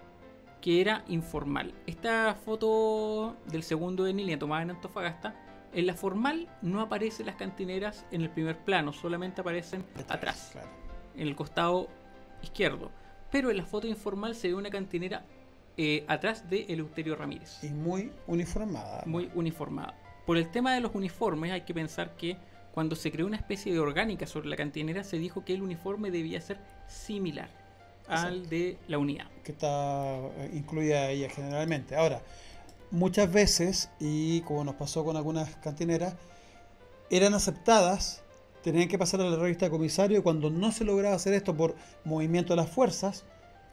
[0.62, 1.74] que era informal.
[1.86, 5.36] Esta foto del segundo de línea tomada en Antofagasta,
[5.76, 10.70] en la formal no aparecen las cantineras en el primer plano, solamente aparecen atrás Claro.
[11.16, 11.88] en el costado
[12.42, 12.92] izquierdo.
[13.32, 15.26] Pero en la foto informal se ve una cantinera
[15.78, 19.04] eh, atrás de Eleuterio Ramírez, Y muy uniformada.
[19.06, 19.94] muy uniformada.
[20.26, 22.38] Por el tema de los uniformes hay que pensar que
[22.74, 26.12] cuando se creó una especie de orgánica sobre la cantinera se dijo que el uniforme
[26.12, 26.58] debía ser
[26.88, 27.50] similar
[28.08, 28.50] al Exacto.
[28.50, 29.26] de la unidad.
[29.44, 31.96] que está eh, incluida ella generalmente.
[31.96, 32.22] Ahora,
[32.96, 36.16] muchas veces, y como nos pasó con algunas cantineras,
[37.10, 38.24] eran aceptadas,
[38.64, 41.56] tenían que pasar a la revista de comisario y cuando no se lograba hacer esto
[41.56, 43.26] por movimiento de las fuerzas,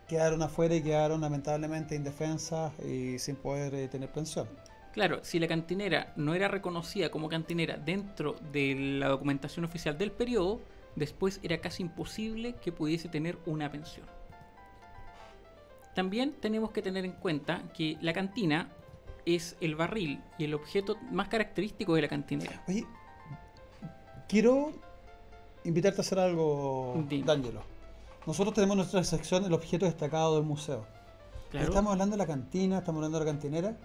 [0.08, 4.48] quedaron afuera y quedaron lamentablemente indefensas y sin poder eh, tener pensión.
[4.92, 10.12] Claro, si la cantinera no era reconocida como cantinera dentro de la documentación oficial del
[10.12, 10.60] periodo,
[10.96, 14.06] después era casi imposible que pudiese tener una pensión.
[15.94, 18.68] También tenemos que tener en cuenta que la cantina
[19.26, 22.62] es el barril y el objeto más característico de la cantinera.
[22.68, 22.86] Oye,
[24.28, 24.72] quiero
[25.64, 27.24] invitarte a hacer algo, Dime.
[27.24, 27.62] D'Angelo.
[28.26, 30.86] Nosotros tenemos nuestra sección El objeto destacado del museo.
[31.50, 33.76] Claro, Estamos hablando de la cantina, estamos hablando de la cantinera.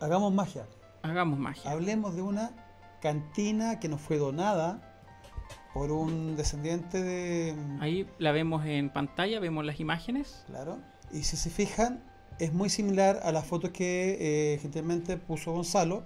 [0.00, 0.66] Hagamos magia.
[1.02, 1.70] hagamos magia.
[1.70, 2.50] Hablemos de una
[3.00, 4.88] cantina que nos fue donada
[5.74, 7.56] por un descendiente de.
[7.80, 10.44] Ahí la vemos en pantalla, vemos las imágenes.
[10.46, 10.78] Claro.
[11.12, 12.02] Y si se fijan,
[12.38, 16.02] es muy similar a las fotos que eh, gentilmente puso Gonzalo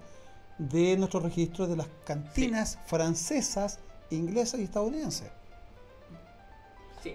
[0.59, 3.79] de nuestros registros de las cantinas francesas,
[4.11, 5.31] inglesas y estadounidenses.
[7.03, 7.15] Sí,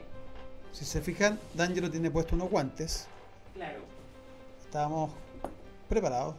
[0.72, 3.08] Si se fijan, D'Angelo tiene puesto unos guantes.
[3.54, 3.80] claro.
[4.64, 5.12] Estábamos
[5.90, 6.36] preparados.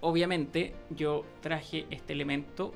[0.00, 2.72] obviamente yo traje este elemento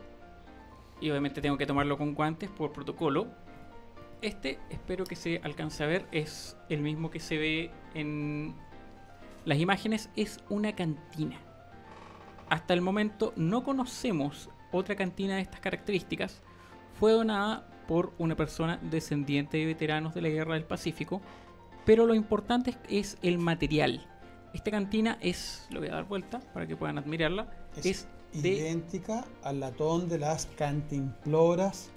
[1.00, 3.26] y obviamente tengo que tomarlo con guantes por protocolo.
[4.22, 8.54] Este, espero que se alcance a ver, es el mismo que se ve en
[9.48, 11.40] las imágenes, es una cantina.
[12.50, 16.42] Hasta el momento no conocemos otra cantina de estas características.
[17.00, 21.22] Fue donada por una persona descendiente de veteranos de la Guerra del Pacífico,
[21.86, 24.06] pero lo importante es, el material.
[24.52, 28.50] Esta cantina es, lo voy a dar vuelta para que puedan admirarla, Es, es de
[28.50, 31.90] idéntica al latón de las cantimploras.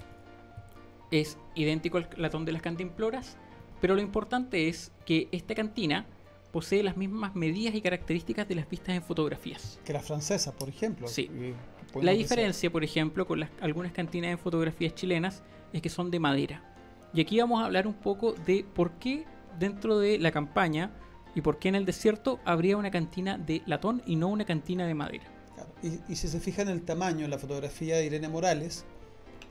[1.10, 3.36] es idéntico al latón de las cantimploras,
[3.82, 6.06] pero lo importante es que esta cantina
[6.52, 9.80] posee las mismas medidas y características de las vistas en fotografías.
[9.84, 11.08] que las francesas, por ejemplo.
[11.08, 11.30] Sí.
[12.00, 16.20] La diferencia, por ejemplo, con las, algunas cantinas en fotografías chilenas es que son de
[16.20, 16.62] madera.
[17.14, 19.24] Y aquí vamos a hablar un poco de por qué
[19.58, 20.92] dentro de la campaña
[21.34, 24.86] y por qué en el desierto habría una cantina de latón y no una cantina
[24.86, 25.24] de madera.
[25.54, 25.70] Claro.
[25.82, 28.84] Y, y si se fijan en el tamaño en la fotografía de Irene Morales,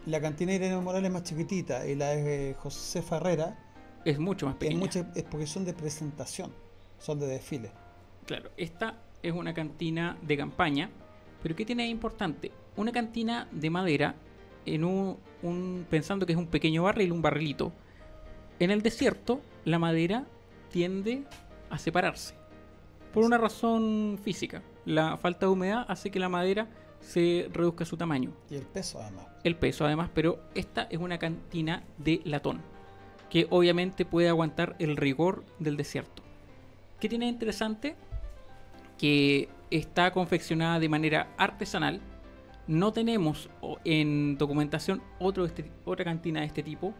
[0.07, 3.57] la cantina de Irene Morales es más chiquitita y la de José Ferrera
[4.05, 4.79] Es mucho más es, pequeña.
[4.79, 6.51] mucho- es porque son de presentación,
[7.01, 7.71] son de desfile.
[8.25, 10.89] Claro, esta es una cantina de campaña,
[11.43, 12.51] pero ¿qué tiene de importante?
[12.77, 14.15] Una cantina de madera,
[14.65, 17.73] en un, un- pensando que es un pequeño barril, un barrilito.
[18.59, 20.25] En el desierto, la madera
[20.69, 21.23] tiende
[21.69, 22.35] a separarse,
[23.13, 24.61] por una razón física.
[24.85, 26.67] La falta de humedad hace que la madera
[27.01, 29.25] se reduzca su tamaño, Y el peso además.
[29.43, 32.61] el peso además, pero esta es una cantina de latón,
[33.31, 36.20] que obviamente puede aguantar el rigor del desierto.
[37.01, 37.95] ¿Qué tiene de interesante?
[38.97, 41.99] Que está confeccionada de manera artesanal.
[42.67, 43.49] No tenemos
[43.83, 46.93] en documentación otro este- otra cantina de este tipo,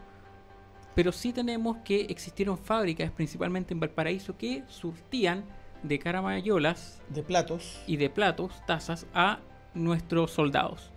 [0.94, 5.44] pero sí tenemos que existieron fábricas, principalmente en Valparaíso, que surtían
[5.82, 7.80] de caramayolas De platos.
[7.86, 9.38] y de platos, tazas a
[9.74, 10.90] nuestros soldados.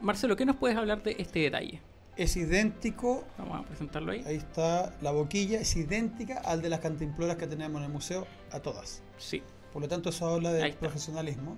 [0.00, 1.80] Marcelo, ¿qué nos puedes hablar de este detalle?
[2.20, 4.22] Es idéntico, Vamos a presentarlo ahí.
[4.26, 8.26] ahí está la boquilla, es idéntica al de las cantimploras que tenemos en el museo,
[8.50, 9.02] a todas.
[9.16, 9.42] Sí.
[9.72, 11.56] Por lo tanto, eso habla del profesionalismo.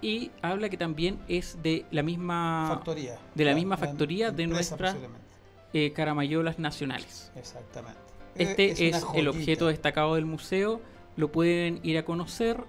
[0.00, 3.16] Y habla que también es de la misma factoría.
[3.34, 5.26] de la misma factoría de empresa nuestra- posiblemente.
[5.72, 7.30] eh, caramayolas nacionales.
[7.36, 8.00] Exactamente.
[8.34, 10.80] Este es, el objeto destacado del museo.
[11.14, 12.64] Lo pueden ir a conocer.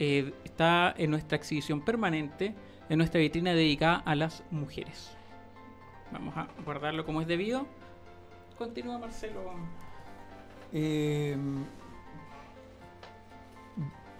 [0.00, 2.54] eh, está en nuestra exhibición permanente,
[2.88, 5.10] en nuestra vitrina dedicada a las mujeres.
[6.12, 7.66] Vamos a guardarlo como es debido.
[8.56, 9.40] Continúa Marcelo.
[10.72, 11.36] Eh,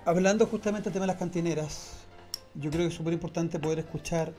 [0.04, 2.06] hablando justamente del tema de las cantineras,
[2.54, 4.32] yo creo que es súper importante poder escuchar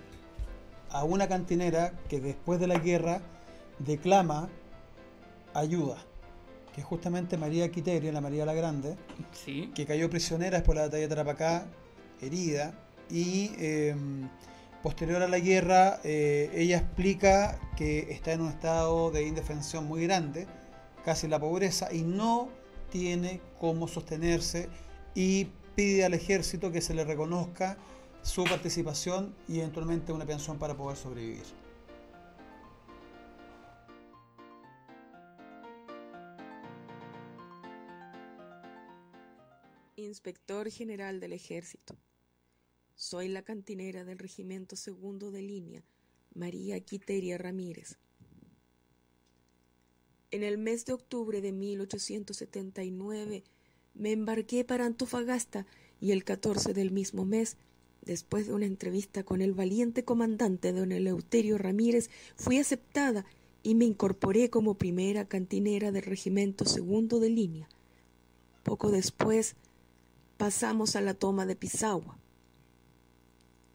[0.91, 3.21] a una cantinera que después de la guerra
[3.79, 4.49] declama
[5.53, 5.97] ayuda.
[6.73, 8.95] que es justamente María Quiteria, la María la Grande,
[9.31, 9.71] Sí.
[9.73, 11.65] que cayó prisionera después de la batalla de Tarapacá,
[12.21, 12.73] herida,
[13.09, 13.95] y eh,
[14.81, 20.03] posterior a la guerra eh, ella explica que está en un estado de indefensión muy
[20.03, 20.47] grande,
[21.03, 22.49] casi la pobreza, y no
[22.89, 24.69] tiene cómo sostenerse
[25.15, 27.77] y pide al ejército que se le reconozca
[28.21, 31.43] su participación y eventualmente una pensión para poder sobrevivir.
[39.95, 41.95] Inspector General del Ejército.
[43.01, 45.85] Soy la cantinera del Regimiento Segundo de Línea,
[46.35, 47.97] María Quiteria Ramírez.
[50.31, 53.45] En el mes de octubre de 1879
[53.93, 55.65] me embarqué para Antofagasta
[56.01, 57.55] y el 14 del mismo mes,
[58.01, 63.25] después de una entrevista con el valiente comandante don Eleuterio Ramírez, fui aceptada
[63.63, 67.69] y me incorporé como primera cantinera del Regimiento Segundo de Línea.
[68.63, 69.55] Poco después
[70.35, 72.19] pasamos a la toma de Pisagua.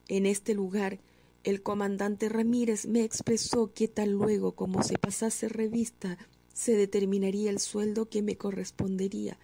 [0.08, 1.00] En este lugar,
[1.44, 6.18] el comandante Ramírez me expresó que tal luego como se pasase revista,
[6.52, 9.38] se determinaría el sueldo que me correspondería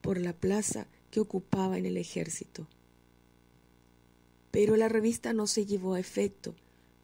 [0.00, 2.66] por la plaza que ocupaba en el ejército.
[4.50, 6.54] Pero la revista no se llevó a efecto,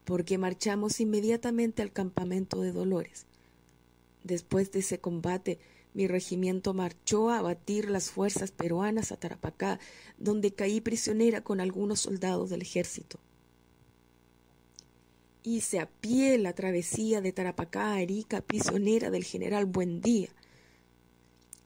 [0.05, 3.25] porque marchamos inmediatamente al campamento de Dolores.
[4.23, 5.59] Después de ese combate,
[5.93, 9.79] mi regimiento marchó a abatir las fuerzas peruanas a Tarapacá,
[10.17, 13.19] donde caí prisionera con algunos soldados del ejército.
[15.43, 20.29] Hice a pie la travesía de Tarapacá a Arica, prisionera del general Buendía.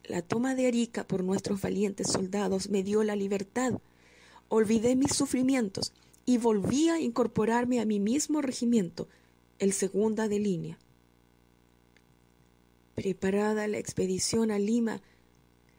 [0.04, 3.74] La toma de Arica por nuestros valientes soldados me dio la libertad.
[4.50, 5.94] Olvidé mis sufrimientos
[6.26, 9.08] y volví a incorporarme a mi mismo regimiento,
[9.60, 10.78] el segunda de línea.
[12.98, 15.04] Preparada la expedición a Lima,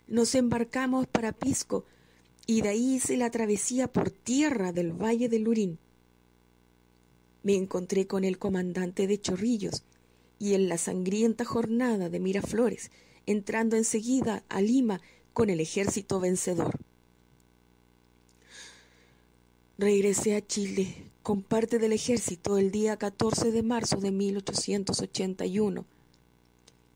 [0.07, 1.85] nos embarcamos para Pisco
[2.47, 5.81] y de ahí hice la travesía por tierra del Valle del Lurín.
[7.43, 9.83] Me encontré con el comandante de Chorrillos
[10.39, 12.93] y en la sangrienta jornada de Miraflores,
[13.27, 15.01] entrando enseguida a Lima
[15.33, 16.79] con el ejército vencedor.
[19.77, 25.98] Regresé a Chile con parte del ejército el día 14 de marzo de 1881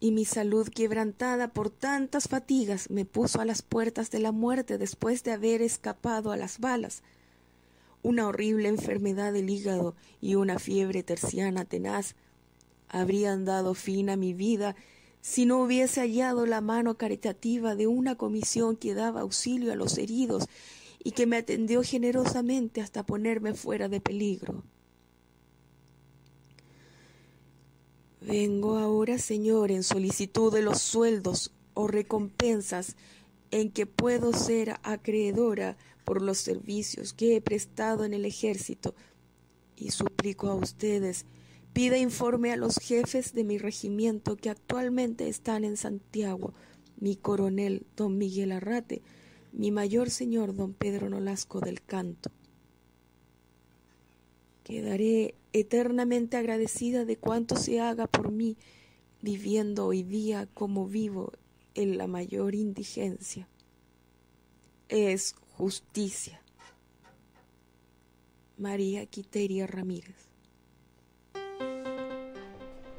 [0.03, 4.77] y mi salud quebrantada por tantas fatigas me puso a las puertas de la muerte
[4.77, 7.05] después de haber escapado a las balas.
[8.03, 12.17] Una horrible enfermedad del hígado y una fiebre terciana tenaz
[12.89, 14.75] habrían dado fin a mi vida
[15.21, 19.99] si no hubiese hallado la mano caritativa de una comisión que daba auxilio a los
[19.99, 20.49] heridos
[21.05, 24.65] y que me atendió generosamente hasta ponerme fuera de peligro.
[28.27, 32.97] Vengo ahora, Señor, en solicitud de los sueldos o recompensas
[33.51, 38.95] en que puedo ser acreedora por los servicios que he prestado en el ejército,
[39.77, 41.27] y suplico a ustedes
[41.73, 46.55] pida informe a los jefes de mi regimiento que actualmente están en Santiago,
[47.01, 49.03] mi coronel don Miguel Arrate,
[49.53, 52.31] mi mayor señor don Pedro Nolasco del Canto.
[54.63, 58.57] Quedaré eternamente agradecida de cuanto se haga por mí,
[59.21, 61.33] viviendo hoy día como vivo
[61.75, 63.49] en la mayor indigencia.
[64.89, 66.41] Es justicia.
[68.59, 70.29] María Quiteria Ramírez.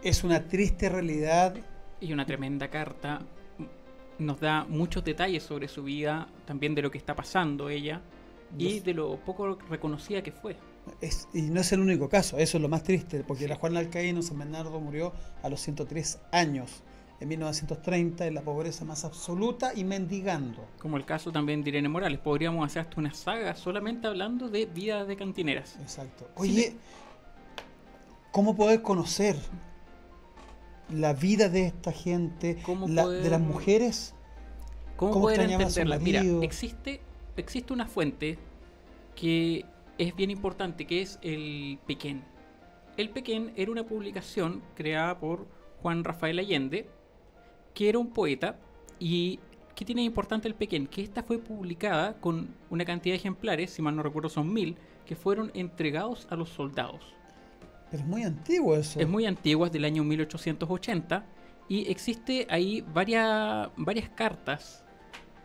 [0.04, 1.56] Es una triste realidad
[2.02, 3.22] Y una tremenda carta.
[4.20, 8.02] Nos da muchos detalles sobre su vida, también de lo que está pasando ella
[8.58, 10.58] y de lo poco reconocida que fue.
[11.02, 13.80] Es- y no es el único caso, eso es lo más triste, porque la Juana
[13.80, 16.84] Alcaíno San Bernardo murió a los 103 años,
[17.19, 20.65] en 1930, en la pobreza más absoluta y mendigando.
[20.80, 22.19] Como el caso también de Irene Morales.
[22.19, 25.78] Podríamos hacer hasta una saga solamente hablando de vida de cantineras.
[25.82, 26.28] Exacto.
[26.36, 26.76] Oye,
[28.32, 29.38] ¿cómo poder conocer
[30.89, 34.14] la vida de esta gente, ¿Cómo la- poder- de las mujeres?
[34.97, 35.99] ¿Cómo, ¿Cómo poder entenderla?
[35.99, 36.99] Mira, existe,
[37.38, 38.38] existe una fuente
[39.16, 39.66] que
[39.98, 42.24] es bien importante, que es el Pequén.
[42.98, 45.48] El Pequén era una publicación creada por
[45.82, 46.88] Juan Rafael Allende,
[47.74, 48.60] que era un poeta,
[49.00, 49.39] y
[49.76, 50.88] ¿qué tiene importante el Pequén?
[50.88, 54.78] Que esta fue publicada con una cantidad de ejemplares, si mal no recuerdo son mil,
[55.06, 57.16] que fueron entregados a los soldados.
[57.89, 59.00] Pero es muy antiguo eso.
[59.00, 61.26] Es muy antigua, es del año 1880
[61.68, 64.86] y existe ahí varias, varias cartas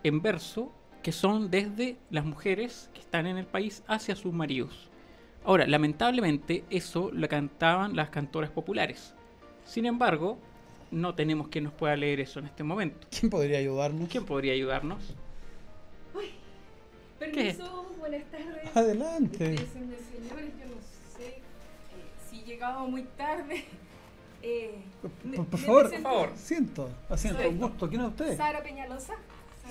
[0.03, 0.73] en verso
[1.03, 4.91] que son desde las mujeres que están en el país hacia sus maridos.
[5.45, 9.15] Ahora, lamentablemente eso lo cantaban las cantoras populares.
[9.65, 10.39] Sin embargo,
[10.91, 13.07] no tenemos quien nos pueda leer eso en este momento.
[13.11, 14.09] ¿Quién podría ayudarnos?
[14.09, 15.15] ¿Quién podría ayudarnos?
[17.19, 18.77] Permiso, buenas tardes.
[18.77, 19.57] Adelante.
[19.57, 20.81] Señores, yo no
[21.17, 21.43] sé eh,
[22.31, 23.65] si he llegado muy tarde.
[24.41, 25.37] Eh, Por, por me
[25.67, 25.91] favor.
[25.91, 26.29] Por favor.
[26.29, 27.89] asiento, asiento, un gusto.
[27.89, 28.37] ¿Quién es usted?
[28.37, 29.15] Sara Peñalosa.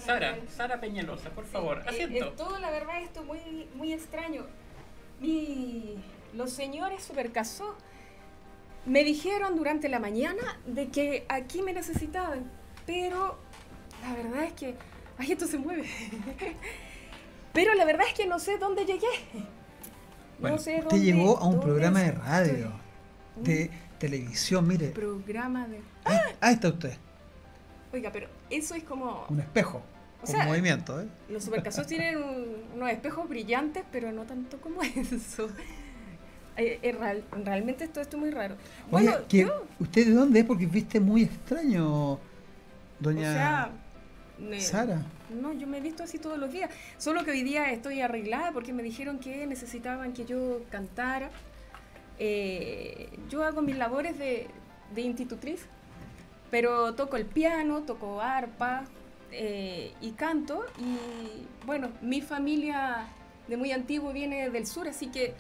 [0.06, 0.38] Sara.
[0.56, 2.26] Sara Peñalosa, por Sí, favor, eh, asiento.
[2.26, 3.40] eh, todo, la verdad, esto muy,
[3.76, 4.46] muy extraño.
[5.20, 5.96] Mi,
[6.34, 7.76] los señores Supercasó
[8.86, 12.50] me dijeron durante la mañana de que aquí me necesitaban,
[12.86, 13.38] pero
[14.04, 14.76] la verdad es que...
[15.18, 15.88] Ay, esto se mueve.
[17.54, 19.08] pero la verdad es que no sé dónde llegué.
[20.40, 22.24] Bueno, no sé usted dónde- llegó a un programa de estoy.
[22.24, 22.72] radio,
[23.38, 24.90] de televisión, mire.
[24.90, 25.82] Programa de...
[26.06, 26.96] Ahí, ahí está usted,
[27.94, 29.26] Oiga, pero eso es como...
[29.30, 29.82] un espejo,
[30.22, 31.08] O sea, movimiento, ¿eh?
[31.30, 35.50] Los supercasos tienen un- unos espejos brillantes, pero no tanto como eso.
[36.58, 38.56] Eh, eh, real- realmente esto, esto es muy raro.
[38.92, 40.46] Oye, Bueno, que yo, ¿usted de dónde es?
[40.46, 42.20] Porque viste muy extraño,
[43.00, 43.72] doña o sea,
[44.40, 45.02] me- Sara.
[45.30, 46.70] no, yo me he visto así todos los días.
[46.98, 51.30] Solo que hoy día estoy arreglada porque me dijeron que necesitaban que yo cantara.
[52.20, 54.48] Eh, yo hago mis labores de,
[54.96, 55.68] de institutriz,
[56.52, 58.86] pero toco el piano, toco arpa
[59.32, 60.66] eh, y canto.
[60.80, 63.08] Y bueno, mi familia
[63.48, 65.34] de muy antiguo viene del sur, así que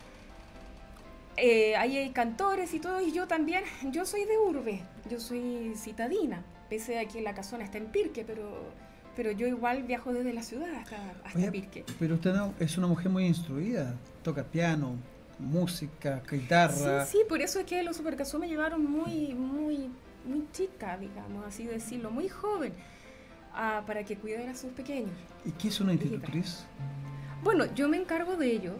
[1.37, 5.73] eh, ahí hay cantores y todo, y yo también, yo soy de urbe, yo soy
[5.75, 8.63] citadina, pese a que la casona está en Pirque, pero,
[9.15, 11.83] pero yo igual viajo desde la ciudad hasta, hasta Oye, Pirque.
[11.99, 13.93] pero usted no- es una mujer muy instruida,
[14.23, 14.95] toca piano,
[15.37, 17.05] música, guitarra.
[17.05, 19.91] Sí, sí, por eso es que los supercasos me llevaron muy, muy,
[20.27, 22.73] muy chica, digamos, así decirlo, muy joven,
[23.53, 25.11] ah, para que cuidara a sus pequeños.
[25.45, 26.65] ¿Y qué es una institutriz?
[27.43, 28.75] Bueno, yo me encargo de ellos,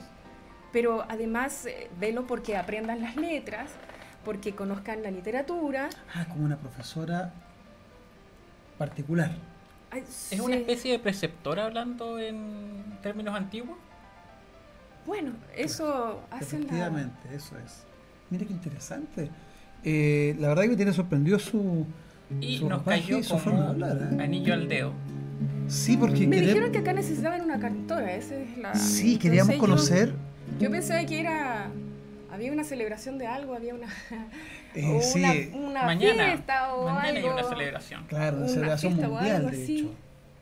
[0.72, 3.72] pero además eh, velo porque aprendan las letras,
[4.26, 5.89] porque conozcan la literatura.
[6.14, 7.34] Ah, como una profesora
[8.78, 9.32] particular.
[9.89, 13.78] Ay, ¿Es una especie de preceptora hablando en términos antiguos?
[15.06, 16.66] Bueno, eso hacen la...
[16.68, 17.86] Efectivamente, eso es.
[18.30, 19.32] Mire qué interesante.
[19.89, 21.85] Eh, la verdad que me tiene sorprendido su,
[22.41, 24.09] Y su nos cayó y su forma de hablar.
[24.11, 24.21] ¿eh?
[24.21, 24.91] anillo al dedo.
[25.69, 28.75] Sí, porque Me dijeron que acá necesitaban una cantora, esa es la...
[28.75, 29.59] sí, queríamos Entonces
[29.99, 30.13] yo- conocer.
[30.59, 31.69] Yo, pensé que era...
[32.31, 33.88] Había una celebración de algo, había una...
[34.75, 35.23] eh, o sí,
[35.53, 37.33] una, una mañana, fiesta o mañana hay algo.
[37.33, 38.03] una celebración.
[38.07, 39.77] claro, una una celebración fiesta o mundial, algo de así.
[39.79, 39.91] hecho.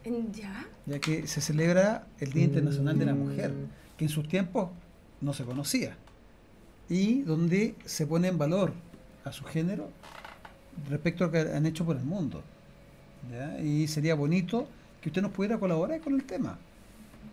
[0.05, 0.65] En- ¿Ya?
[0.87, 3.53] ya que se celebra el Día Internacional de la Mujer,
[3.97, 4.69] que en sus tiempos
[5.21, 5.95] no se conocía,
[6.89, 8.73] y donde se pone en valor
[9.25, 9.89] a su género
[10.89, 12.43] respecto a lo que han hecho por el mundo.
[13.61, 14.67] Y sería bonito
[15.01, 16.57] que usted nos pudiera colaborar con el tema.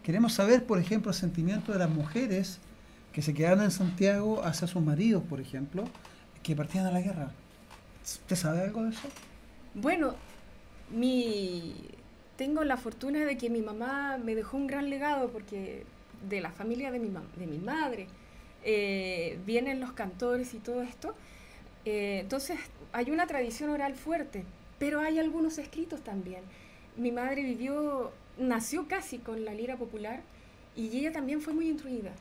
[0.03, 2.59] Queremos saber, por ejemplo, el sentimiento de las mujeres
[3.13, 5.85] que se quedaron en Santiago hacia sus maridos, por ejemplo,
[6.43, 7.31] que partían a la guerra.
[8.03, 9.09] ¿Usted sabe algo de eso?
[9.75, 10.15] Bueno,
[10.91, 11.75] mi
[12.37, 15.85] tengo la fortuna de que mi mamá me dejó un gran legado porque
[16.29, 18.09] de la familia de mi, de mi madre
[18.65, 21.15] eh, vienen los cantores y todo esto.
[21.85, 22.59] Eh, entonces
[22.93, 24.45] hay una tradición oral fuerte,
[24.79, 26.43] pero hay algunos escritos también.
[26.97, 30.21] Mi madre vivió, nació casi con la lira popular
[30.77, 32.13] y ella también fue muy instruida.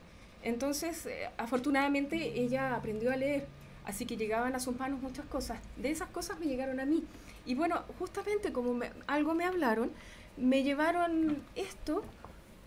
[0.42, 3.46] Entonces, eh, afortunadamente, ella aprendió a leer,
[3.84, 5.58] así que llegaban a sus manos muchas cosas.
[5.76, 7.04] De esas cosas me llegaron a mí.
[7.46, 9.90] Y bueno, justamente como me- algo me hablaron,
[10.36, 12.02] me llevaron esto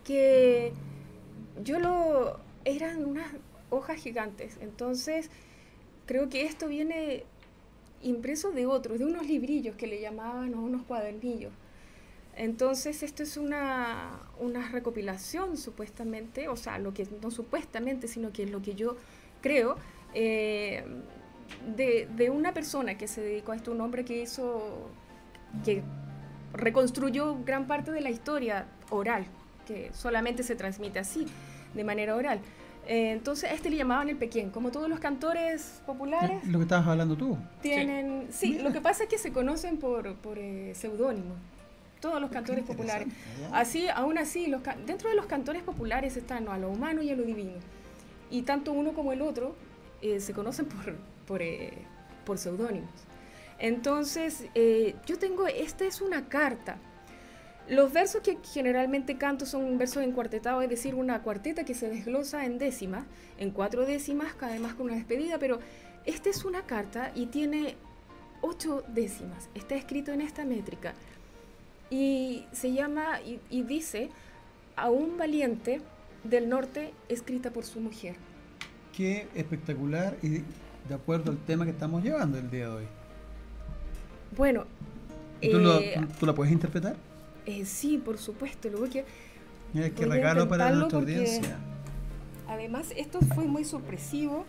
[0.04, 0.72] que
[1.62, 2.38] yo lo...
[2.64, 3.26] eran unas
[3.70, 4.56] hojas gigantes.
[4.60, 5.30] Entonces,
[6.06, 7.24] creo que esto viene
[8.02, 11.52] impreso de otros, de unos librillos que le llamaban o unos cuadernillos.
[12.36, 18.44] Entonces, esto es una, una recopilación supuestamente, o sea, lo que no supuestamente, sino que
[18.44, 18.96] es lo que yo
[19.40, 19.76] creo,
[20.12, 20.84] eh,
[21.74, 24.90] de, de una persona que se dedicó a esto, un hombre que hizo,
[25.64, 25.82] que
[26.52, 29.26] reconstruyó gran parte de la historia oral,
[29.66, 31.26] que solamente se transmite así,
[31.74, 32.40] de manera oral.
[32.86, 36.62] Eh, entonces, a este le llamaban el pequeño, como todos los cantores populares Lo que
[36.62, 37.36] estabas hablando tú.
[37.60, 41.34] tienen, sí, lo que pasa es que se conocen por, por eh, seudónimo,
[42.00, 43.08] todos los cantores populares.
[43.52, 47.16] Así, aún así, los, dentro de los cantores populares están a lo humano y a
[47.16, 47.58] lo divino.
[48.30, 49.56] Y tanto uno como el otro
[50.02, 50.94] eh, se conocen por,
[51.26, 51.72] por, eh,
[52.24, 52.90] por seudónimos.
[53.58, 56.76] Entonces, eh, yo tengo, esta es una carta.
[57.68, 62.44] Los versos que generalmente canto son versos encuartetados, es decir, una cuarteta que se desglosa
[62.44, 63.04] en décimas,
[63.38, 65.58] en cuatro décimas, además con una despedida, pero
[66.04, 67.74] esta es una carta y tiene
[68.40, 69.48] ocho décimas.
[69.54, 70.94] Está escrito en esta métrica.
[71.90, 74.10] Y se llama, y, y dice,
[74.76, 75.80] a un valiente
[76.22, 78.14] del norte escrita por su mujer.
[78.96, 80.28] Qué espectacular y
[80.88, 82.84] de acuerdo al tema que estamos llevando el día de hoy.
[84.36, 84.64] Bueno.
[85.42, 86.96] ¿Tú, lo- eh, tú la puedes interpretar?
[87.46, 88.68] Eh, sí, por supuesto.
[88.68, 89.04] Luego que
[89.72, 91.56] Mira, qué regalo para nuestra audiencia.
[92.48, 94.44] Además, esto fue muy sorpresivo.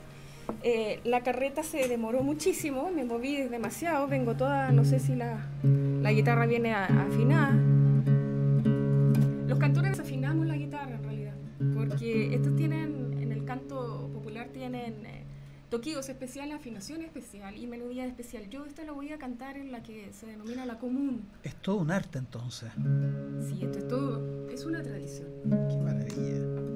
[0.64, 5.46] Eh, la carreta se demoró muchísimo, me moví demasiado, vengo toda, no sé si la,
[6.02, 7.54] la guitarra viene a- afinada.
[9.48, 11.34] Los cantores desafinamos la guitarra en realidad,
[11.76, 15.24] porque estos tienen, en el canto popular tienen eh,
[15.70, 18.50] toquillos especiales, afinación especial y melodía especial.
[18.50, 21.28] Yo esta la voy a cantar en la que se denomina la común.
[21.44, 22.72] Es todo un arte entonces.
[23.48, 25.28] Sí, esto es todo, es una tradición.
[25.70, 26.67] Qué maravilla.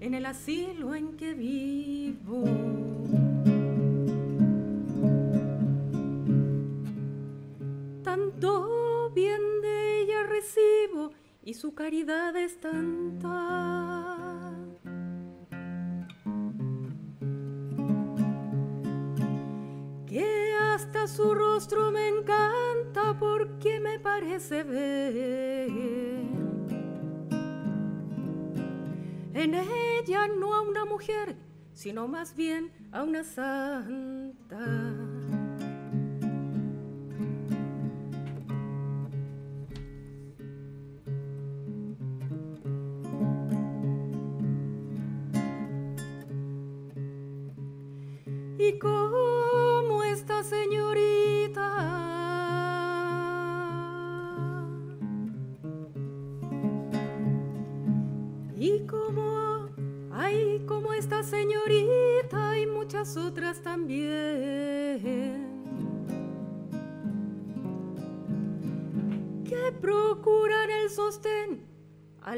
[0.00, 2.44] En el asilo en que vivo.
[8.08, 11.10] tanto bien de ella recibo
[11.42, 14.16] y su caridad es tanta.
[20.06, 26.17] Que hasta su rostro me encanta porque me parece ver
[29.38, 31.36] en ella no a una mujer,
[31.72, 34.87] sino más bien a una santa.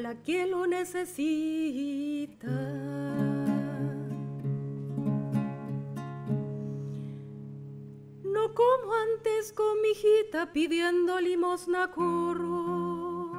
[0.00, 2.48] La que lo necesita.
[8.24, 13.32] No como antes con mi hijita pidiendo limosna corro.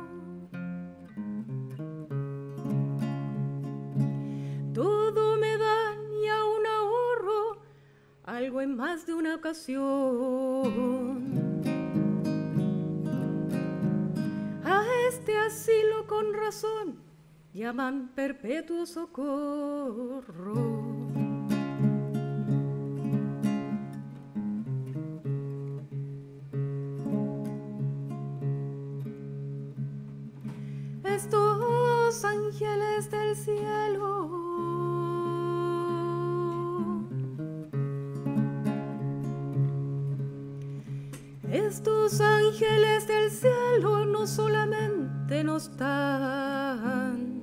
[4.73, 7.61] Todo me dan y aún ahorro
[8.23, 11.10] algo en más de una ocasión.
[15.21, 16.97] Este asilo con razón
[17.53, 20.55] llaman perpetuo socorro.
[31.05, 34.39] estos ángeles del cielo.
[41.51, 44.90] Estos ángeles del cielo no solamente
[45.43, 47.41] nos dan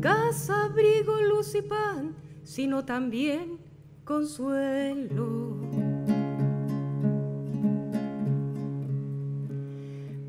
[0.00, 3.58] casa, abrigo, luz y pan, sino también
[4.04, 5.62] consuelo.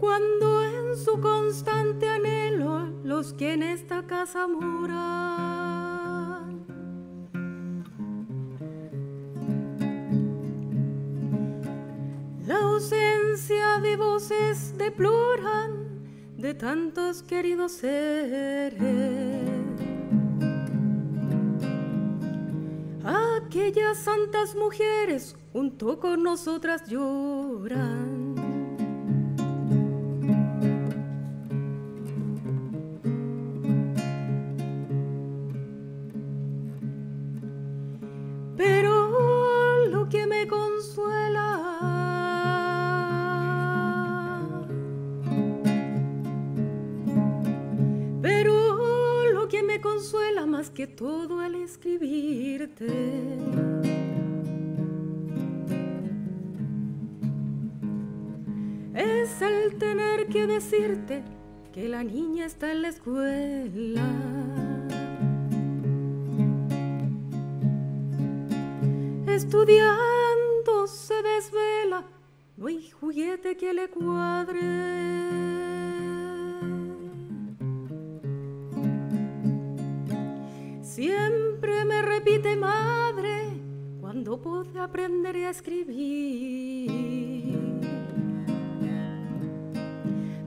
[0.03, 4.93] cuando en su constante anhelo los que en esta casa moran.
[12.45, 12.67] La
[13.33, 16.03] de voces deploran
[16.37, 18.79] de tantos queridos seres.
[23.03, 28.12] Aquellas santas mujeres junto con nosotras lloran.
[50.73, 52.87] Que todo al escribirte
[58.95, 61.23] es el tener que decirte
[61.71, 64.09] que la niña está en la escuela.
[69.27, 72.03] Estudiando se desvela,
[72.57, 74.92] no hay juguete que le cuadre.
[82.63, 83.61] Madre
[83.99, 86.89] cuando pude aprender a escribir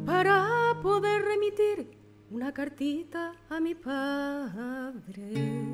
[0.04, 1.90] para poder remitir
[2.30, 5.65] una cartita a mi padre.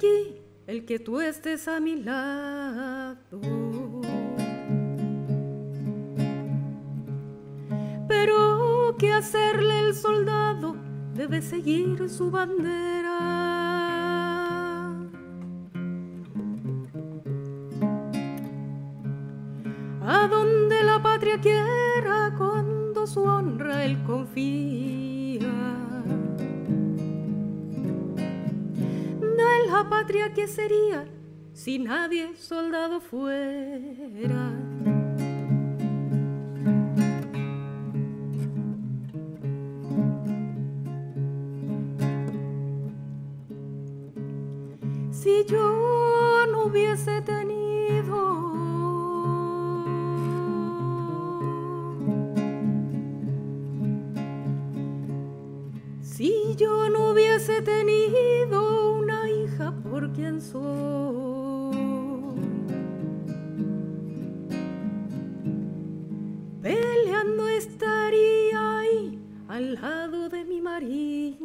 [0.00, 3.40] Aquí el que tú estés a mi lado.
[8.08, 10.76] Pero que hacerle el soldado
[11.14, 13.18] debe seguir su bandera.
[20.02, 24.49] A donde la patria quiera, cuando su honra él confía.
[30.10, 31.06] Patria que sería
[31.52, 34.50] si nadie soldado fuera.
[45.12, 48.50] Si yo no hubiese tenido
[56.02, 57.89] Si yo no hubiese tenido
[60.00, 61.76] por quien soy,
[66.62, 71.36] peleando estaría ahí al lado de mi marido.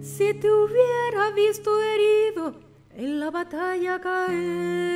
[0.00, 2.54] Si te hubiera visto herido
[2.94, 4.87] en la batalla caer.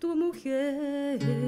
[0.00, 1.47] Tu mujer.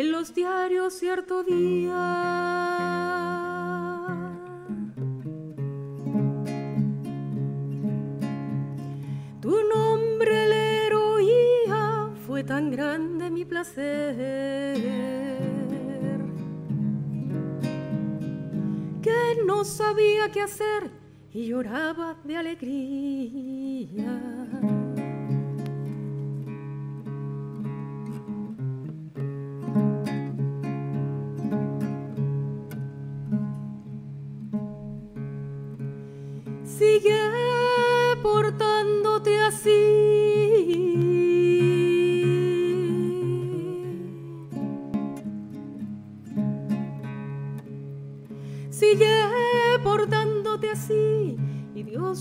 [0.00, 1.92] En los diarios cierto día.
[9.42, 14.78] Tu nombre leer oía, fue tan grande mi placer
[19.02, 20.90] que no sabía qué hacer
[21.30, 24.29] y lloraba de alegría.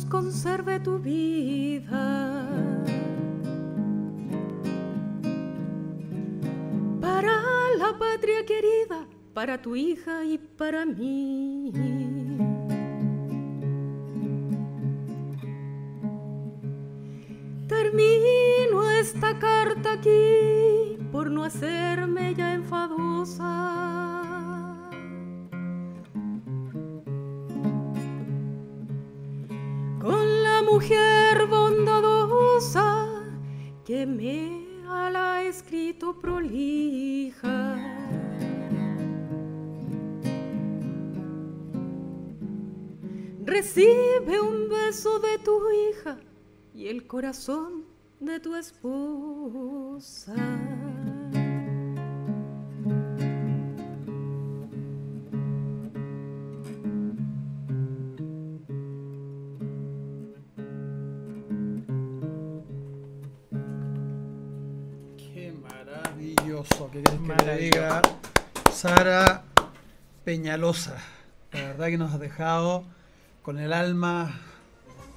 [0.10, 2.48] Conserve tu vida.
[7.00, 7.34] Para
[7.78, 11.72] la patria querida, para tu hija y para mí.
[17.68, 23.89] Termino esta carta aquí por no hacerme ya enfadosa.
[33.90, 37.76] Que me ha escrito prolija.
[43.44, 46.20] Recibe un beso de tu hija
[46.72, 47.86] y el corazón
[48.20, 50.36] de tu esposa.
[68.72, 69.44] Sara
[70.24, 70.96] Peñalosa.
[71.52, 72.86] La verdad que nos has dejado
[73.42, 74.40] con el alma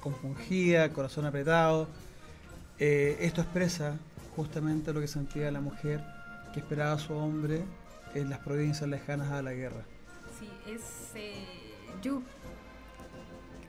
[0.01, 1.87] compungida, corazón apretado.
[2.79, 3.97] Eh, esto expresa
[4.35, 6.03] justamente lo que sentía la mujer
[6.53, 7.63] que esperaba a su hombre
[8.13, 9.85] en las provincias lejanas a la guerra.
[10.37, 10.81] Sí, es.
[11.15, 11.45] eh,
[12.01, 12.21] yo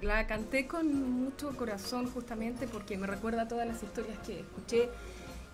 [0.02, 4.88] la canté con mucho corazón justamente porque me recuerda a todas las historias que escuché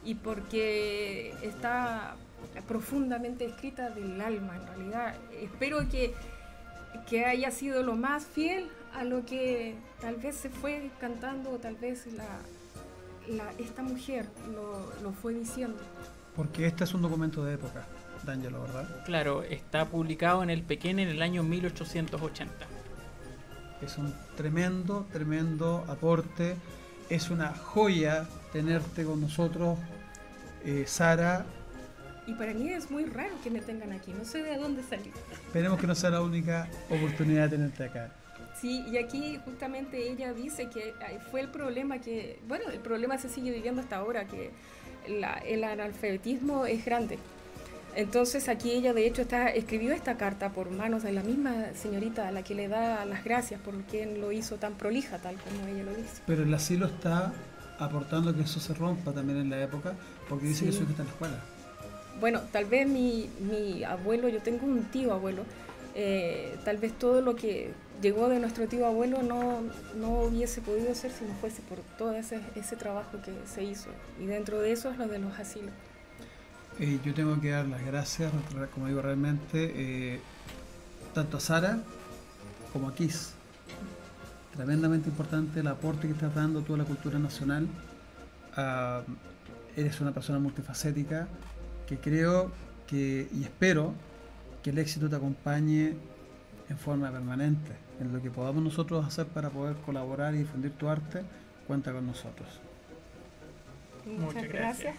[0.04, 2.16] y porque está
[2.66, 5.14] profundamente escrita del alma en realidad.
[5.40, 6.14] Espero que,
[7.08, 11.58] que haya sido lo más fiel a lo que tal vez se fue cantando o
[11.58, 12.26] tal vez la,
[13.36, 15.78] la- esta mujer lo, lo fue diciendo.
[16.36, 17.84] Porque este es un documento de época,
[18.24, 19.04] D'Angelo, ¿verdad?
[19.04, 22.52] Claro, está publicado en el Pequén en el año 1880.
[23.82, 26.54] Es un tremendo, tremendo aporte.
[27.08, 29.78] Es una joya tenerte con nosotros,
[30.64, 31.44] eh, Sara.
[32.30, 35.12] Y para mí es muy raro que me tengan aquí, no sé de dónde salir.
[35.32, 38.12] Esperemos que no sea la única oportunidad de tenerte acá.
[38.60, 40.94] Sí, y aquí justamente ella dice que
[41.32, 44.50] fue el problema que, bueno, el problema se sigue viviendo hasta ahora, que
[45.08, 47.18] la- el analfabetismo es grande.
[47.96, 52.28] Entonces aquí ella de hecho está, escribió esta carta por manos de la misma señorita
[52.28, 55.66] a la que le da las gracias por quien lo hizo tan prolija, tal como
[55.66, 56.22] ella lo dice.
[56.28, 57.32] Pero el asilo está
[57.80, 59.94] aportando que eso se rompa también en la época,
[60.28, 60.78] porque dice que Sí.
[60.78, 61.40] su hija está en la escuela.
[62.20, 65.44] Bueno, tal vez mi, mi abuelo, yo tengo un tío abuelo,
[65.94, 69.62] eh, tal vez todo lo que llegó de nuestro tío abuelo no,
[69.96, 73.88] no hubiese podido ser si no fuese por todo ese, ese trabajo que se hizo.
[74.20, 75.72] Y dentro de eso es lo de los asilos.
[76.78, 78.32] Eh, yo tengo que dar las gracias,
[78.72, 80.20] como digo realmente, eh,
[81.14, 81.78] tanto a Sara
[82.72, 83.32] como a Kiss.
[84.54, 87.66] Tremendamente importante el aporte que estás dando tú a la cultura nacional.
[88.56, 89.02] Ah,
[89.76, 91.28] eres una persona multifacética
[91.90, 92.52] que creo
[92.86, 93.92] que y espero
[94.62, 95.96] que el éxito te acompañe
[96.68, 97.72] en forma permanente.
[98.00, 101.22] En lo que podamos nosotros hacer para poder colaborar y difundir tu arte,
[101.66, 102.60] cuenta con nosotros.
[104.06, 104.96] Muchas, Muchas gracias.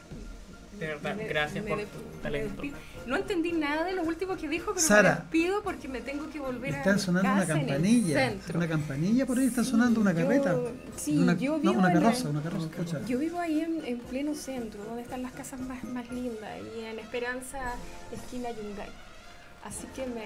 [0.79, 1.85] De verdad, gracias por me
[2.23, 2.53] talento.
[2.53, 2.77] despido.
[3.05, 6.29] No entendí nada de lo último que dijo, pero Sara, me despido porque me tengo
[6.29, 8.17] que volver a Están mi sonando una casa en el campanilla.
[8.29, 8.57] centro.
[8.57, 10.57] Una campanilla por ahí está Sí, sonando una yo- carreta.
[10.97, 13.01] sí, una, yo no, vivo una en la- carroza, una carroza, escucha.
[13.05, 16.83] Yo vivo ahí en, en pleno centro, donde están las casas más, más lindas, y
[16.85, 17.59] en Esperanza,
[18.11, 18.89] esquina Yungay.
[19.63, 20.25] Así que me.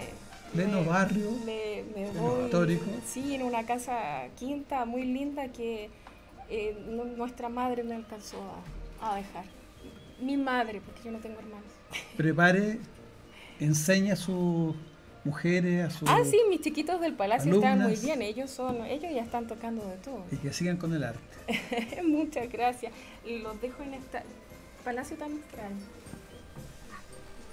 [0.53, 1.83] Pleno me- barrio, Me,
[2.17, 2.45] voy.
[2.45, 2.85] histórico.
[3.05, 5.89] Sí, en una casa quinta muy linda que
[6.49, 8.37] eh, nu- nuestra madre me alcanzó
[9.01, 9.43] a, a dejar.
[10.19, 11.69] Mi madre, porque yo no tengo hermanos.
[12.17, 12.79] Prepare,
[13.59, 14.75] enseña a sus
[15.23, 16.07] mujeres, a sus.
[16.09, 18.03] Ah, sí, mis chiquitos del palacio están muy alumnas.
[18.03, 18.21] bien.
[18.21, 20.23] Ellos son, ellos ya están tocando de todo.
[20.31, 21.19] Y que sigan con el arte.
[22.03, 22.93] Muchas gracias.
[23.25, 24.19] Los dejo en este
[24.83, 25.75] palacio tan extraño.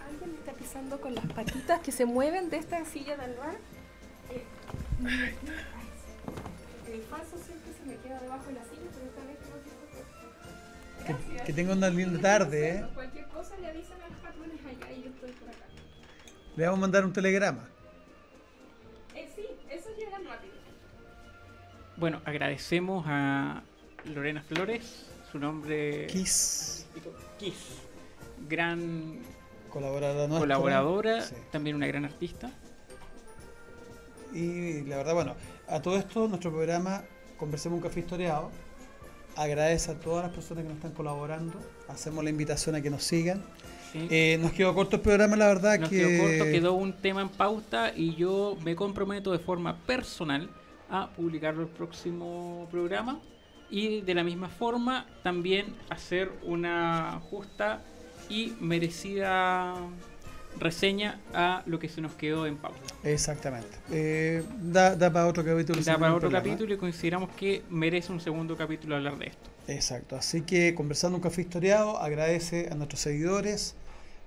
[0.08, 3.56] Alguien me está pisando con las patitas que se mueven de esta silla de albar.
[4.30, 4.44] Eh,
[6.92, 8.71] el paso siempre se me queda debajo de la silla,
[11.08, 11.42] Gracias.
[11.42, 12.84] que tenga una linda tarde, ¿eh?
[12.94, 15.64] Cualquier cosa le avisan a los patrones allá y yo estoy por acá.
[16.56, 17.68] Le vamos a mandar un telegrama.
[19.14, 20.52] Eh, sí, eso llega rápido.
[21.96, 23.62] Bueno, agradecemos a
[24.06, 26.86] Lorena Flores, su nombre Kiss,
[27.38, 27.56] Kiss,
[28.48, 29.20] gran
[29.70, 30.40] colaboradora nuestra.
[30.40, 31.34] colaboradora, Sí.
[31.50, 32.50] también una gran artista.
[34.32, 35.36] Y la verdad, bueno,
[35.68, 37.04] a todo esto, nuestro programa
[37.36, 38.50] Conversemos un Café Historiado
[39.36, 41.54] agradece a todas las personas que nos están colaborando.
[41.88, 43.42] Hacemos la invitación a que nos sigan.
[43.92, 44.06] ¿sí?
[44.10, 45.96] Eh, nos quedó corto el programa, la verdad Nos que.
[45.96, 50.48] quedó corto, quedó un tema en pauta y yo me comprometo de forma personal
[50.90, 53.20] a publicarlo el próximo programa
[53.70, 57.82] y de la misma forma también hacer una justa
[58.28, 59.74] y merecida
[60.58, 62.78] reseña a lo que se nos quedó en pauta.
[63.04, 63.68] Exactamente.
[63.90, 65.80] Eh, da, da para otro capítulo.
[65.82, 69.50] Da para otro capítulo y consideramos que merece un segundo capítulo hablar de esto.
[69.68, 70.16] Exacto.
[70.16, 73.74] Así que conversando un café historiado, agradece a nuestros seguidores,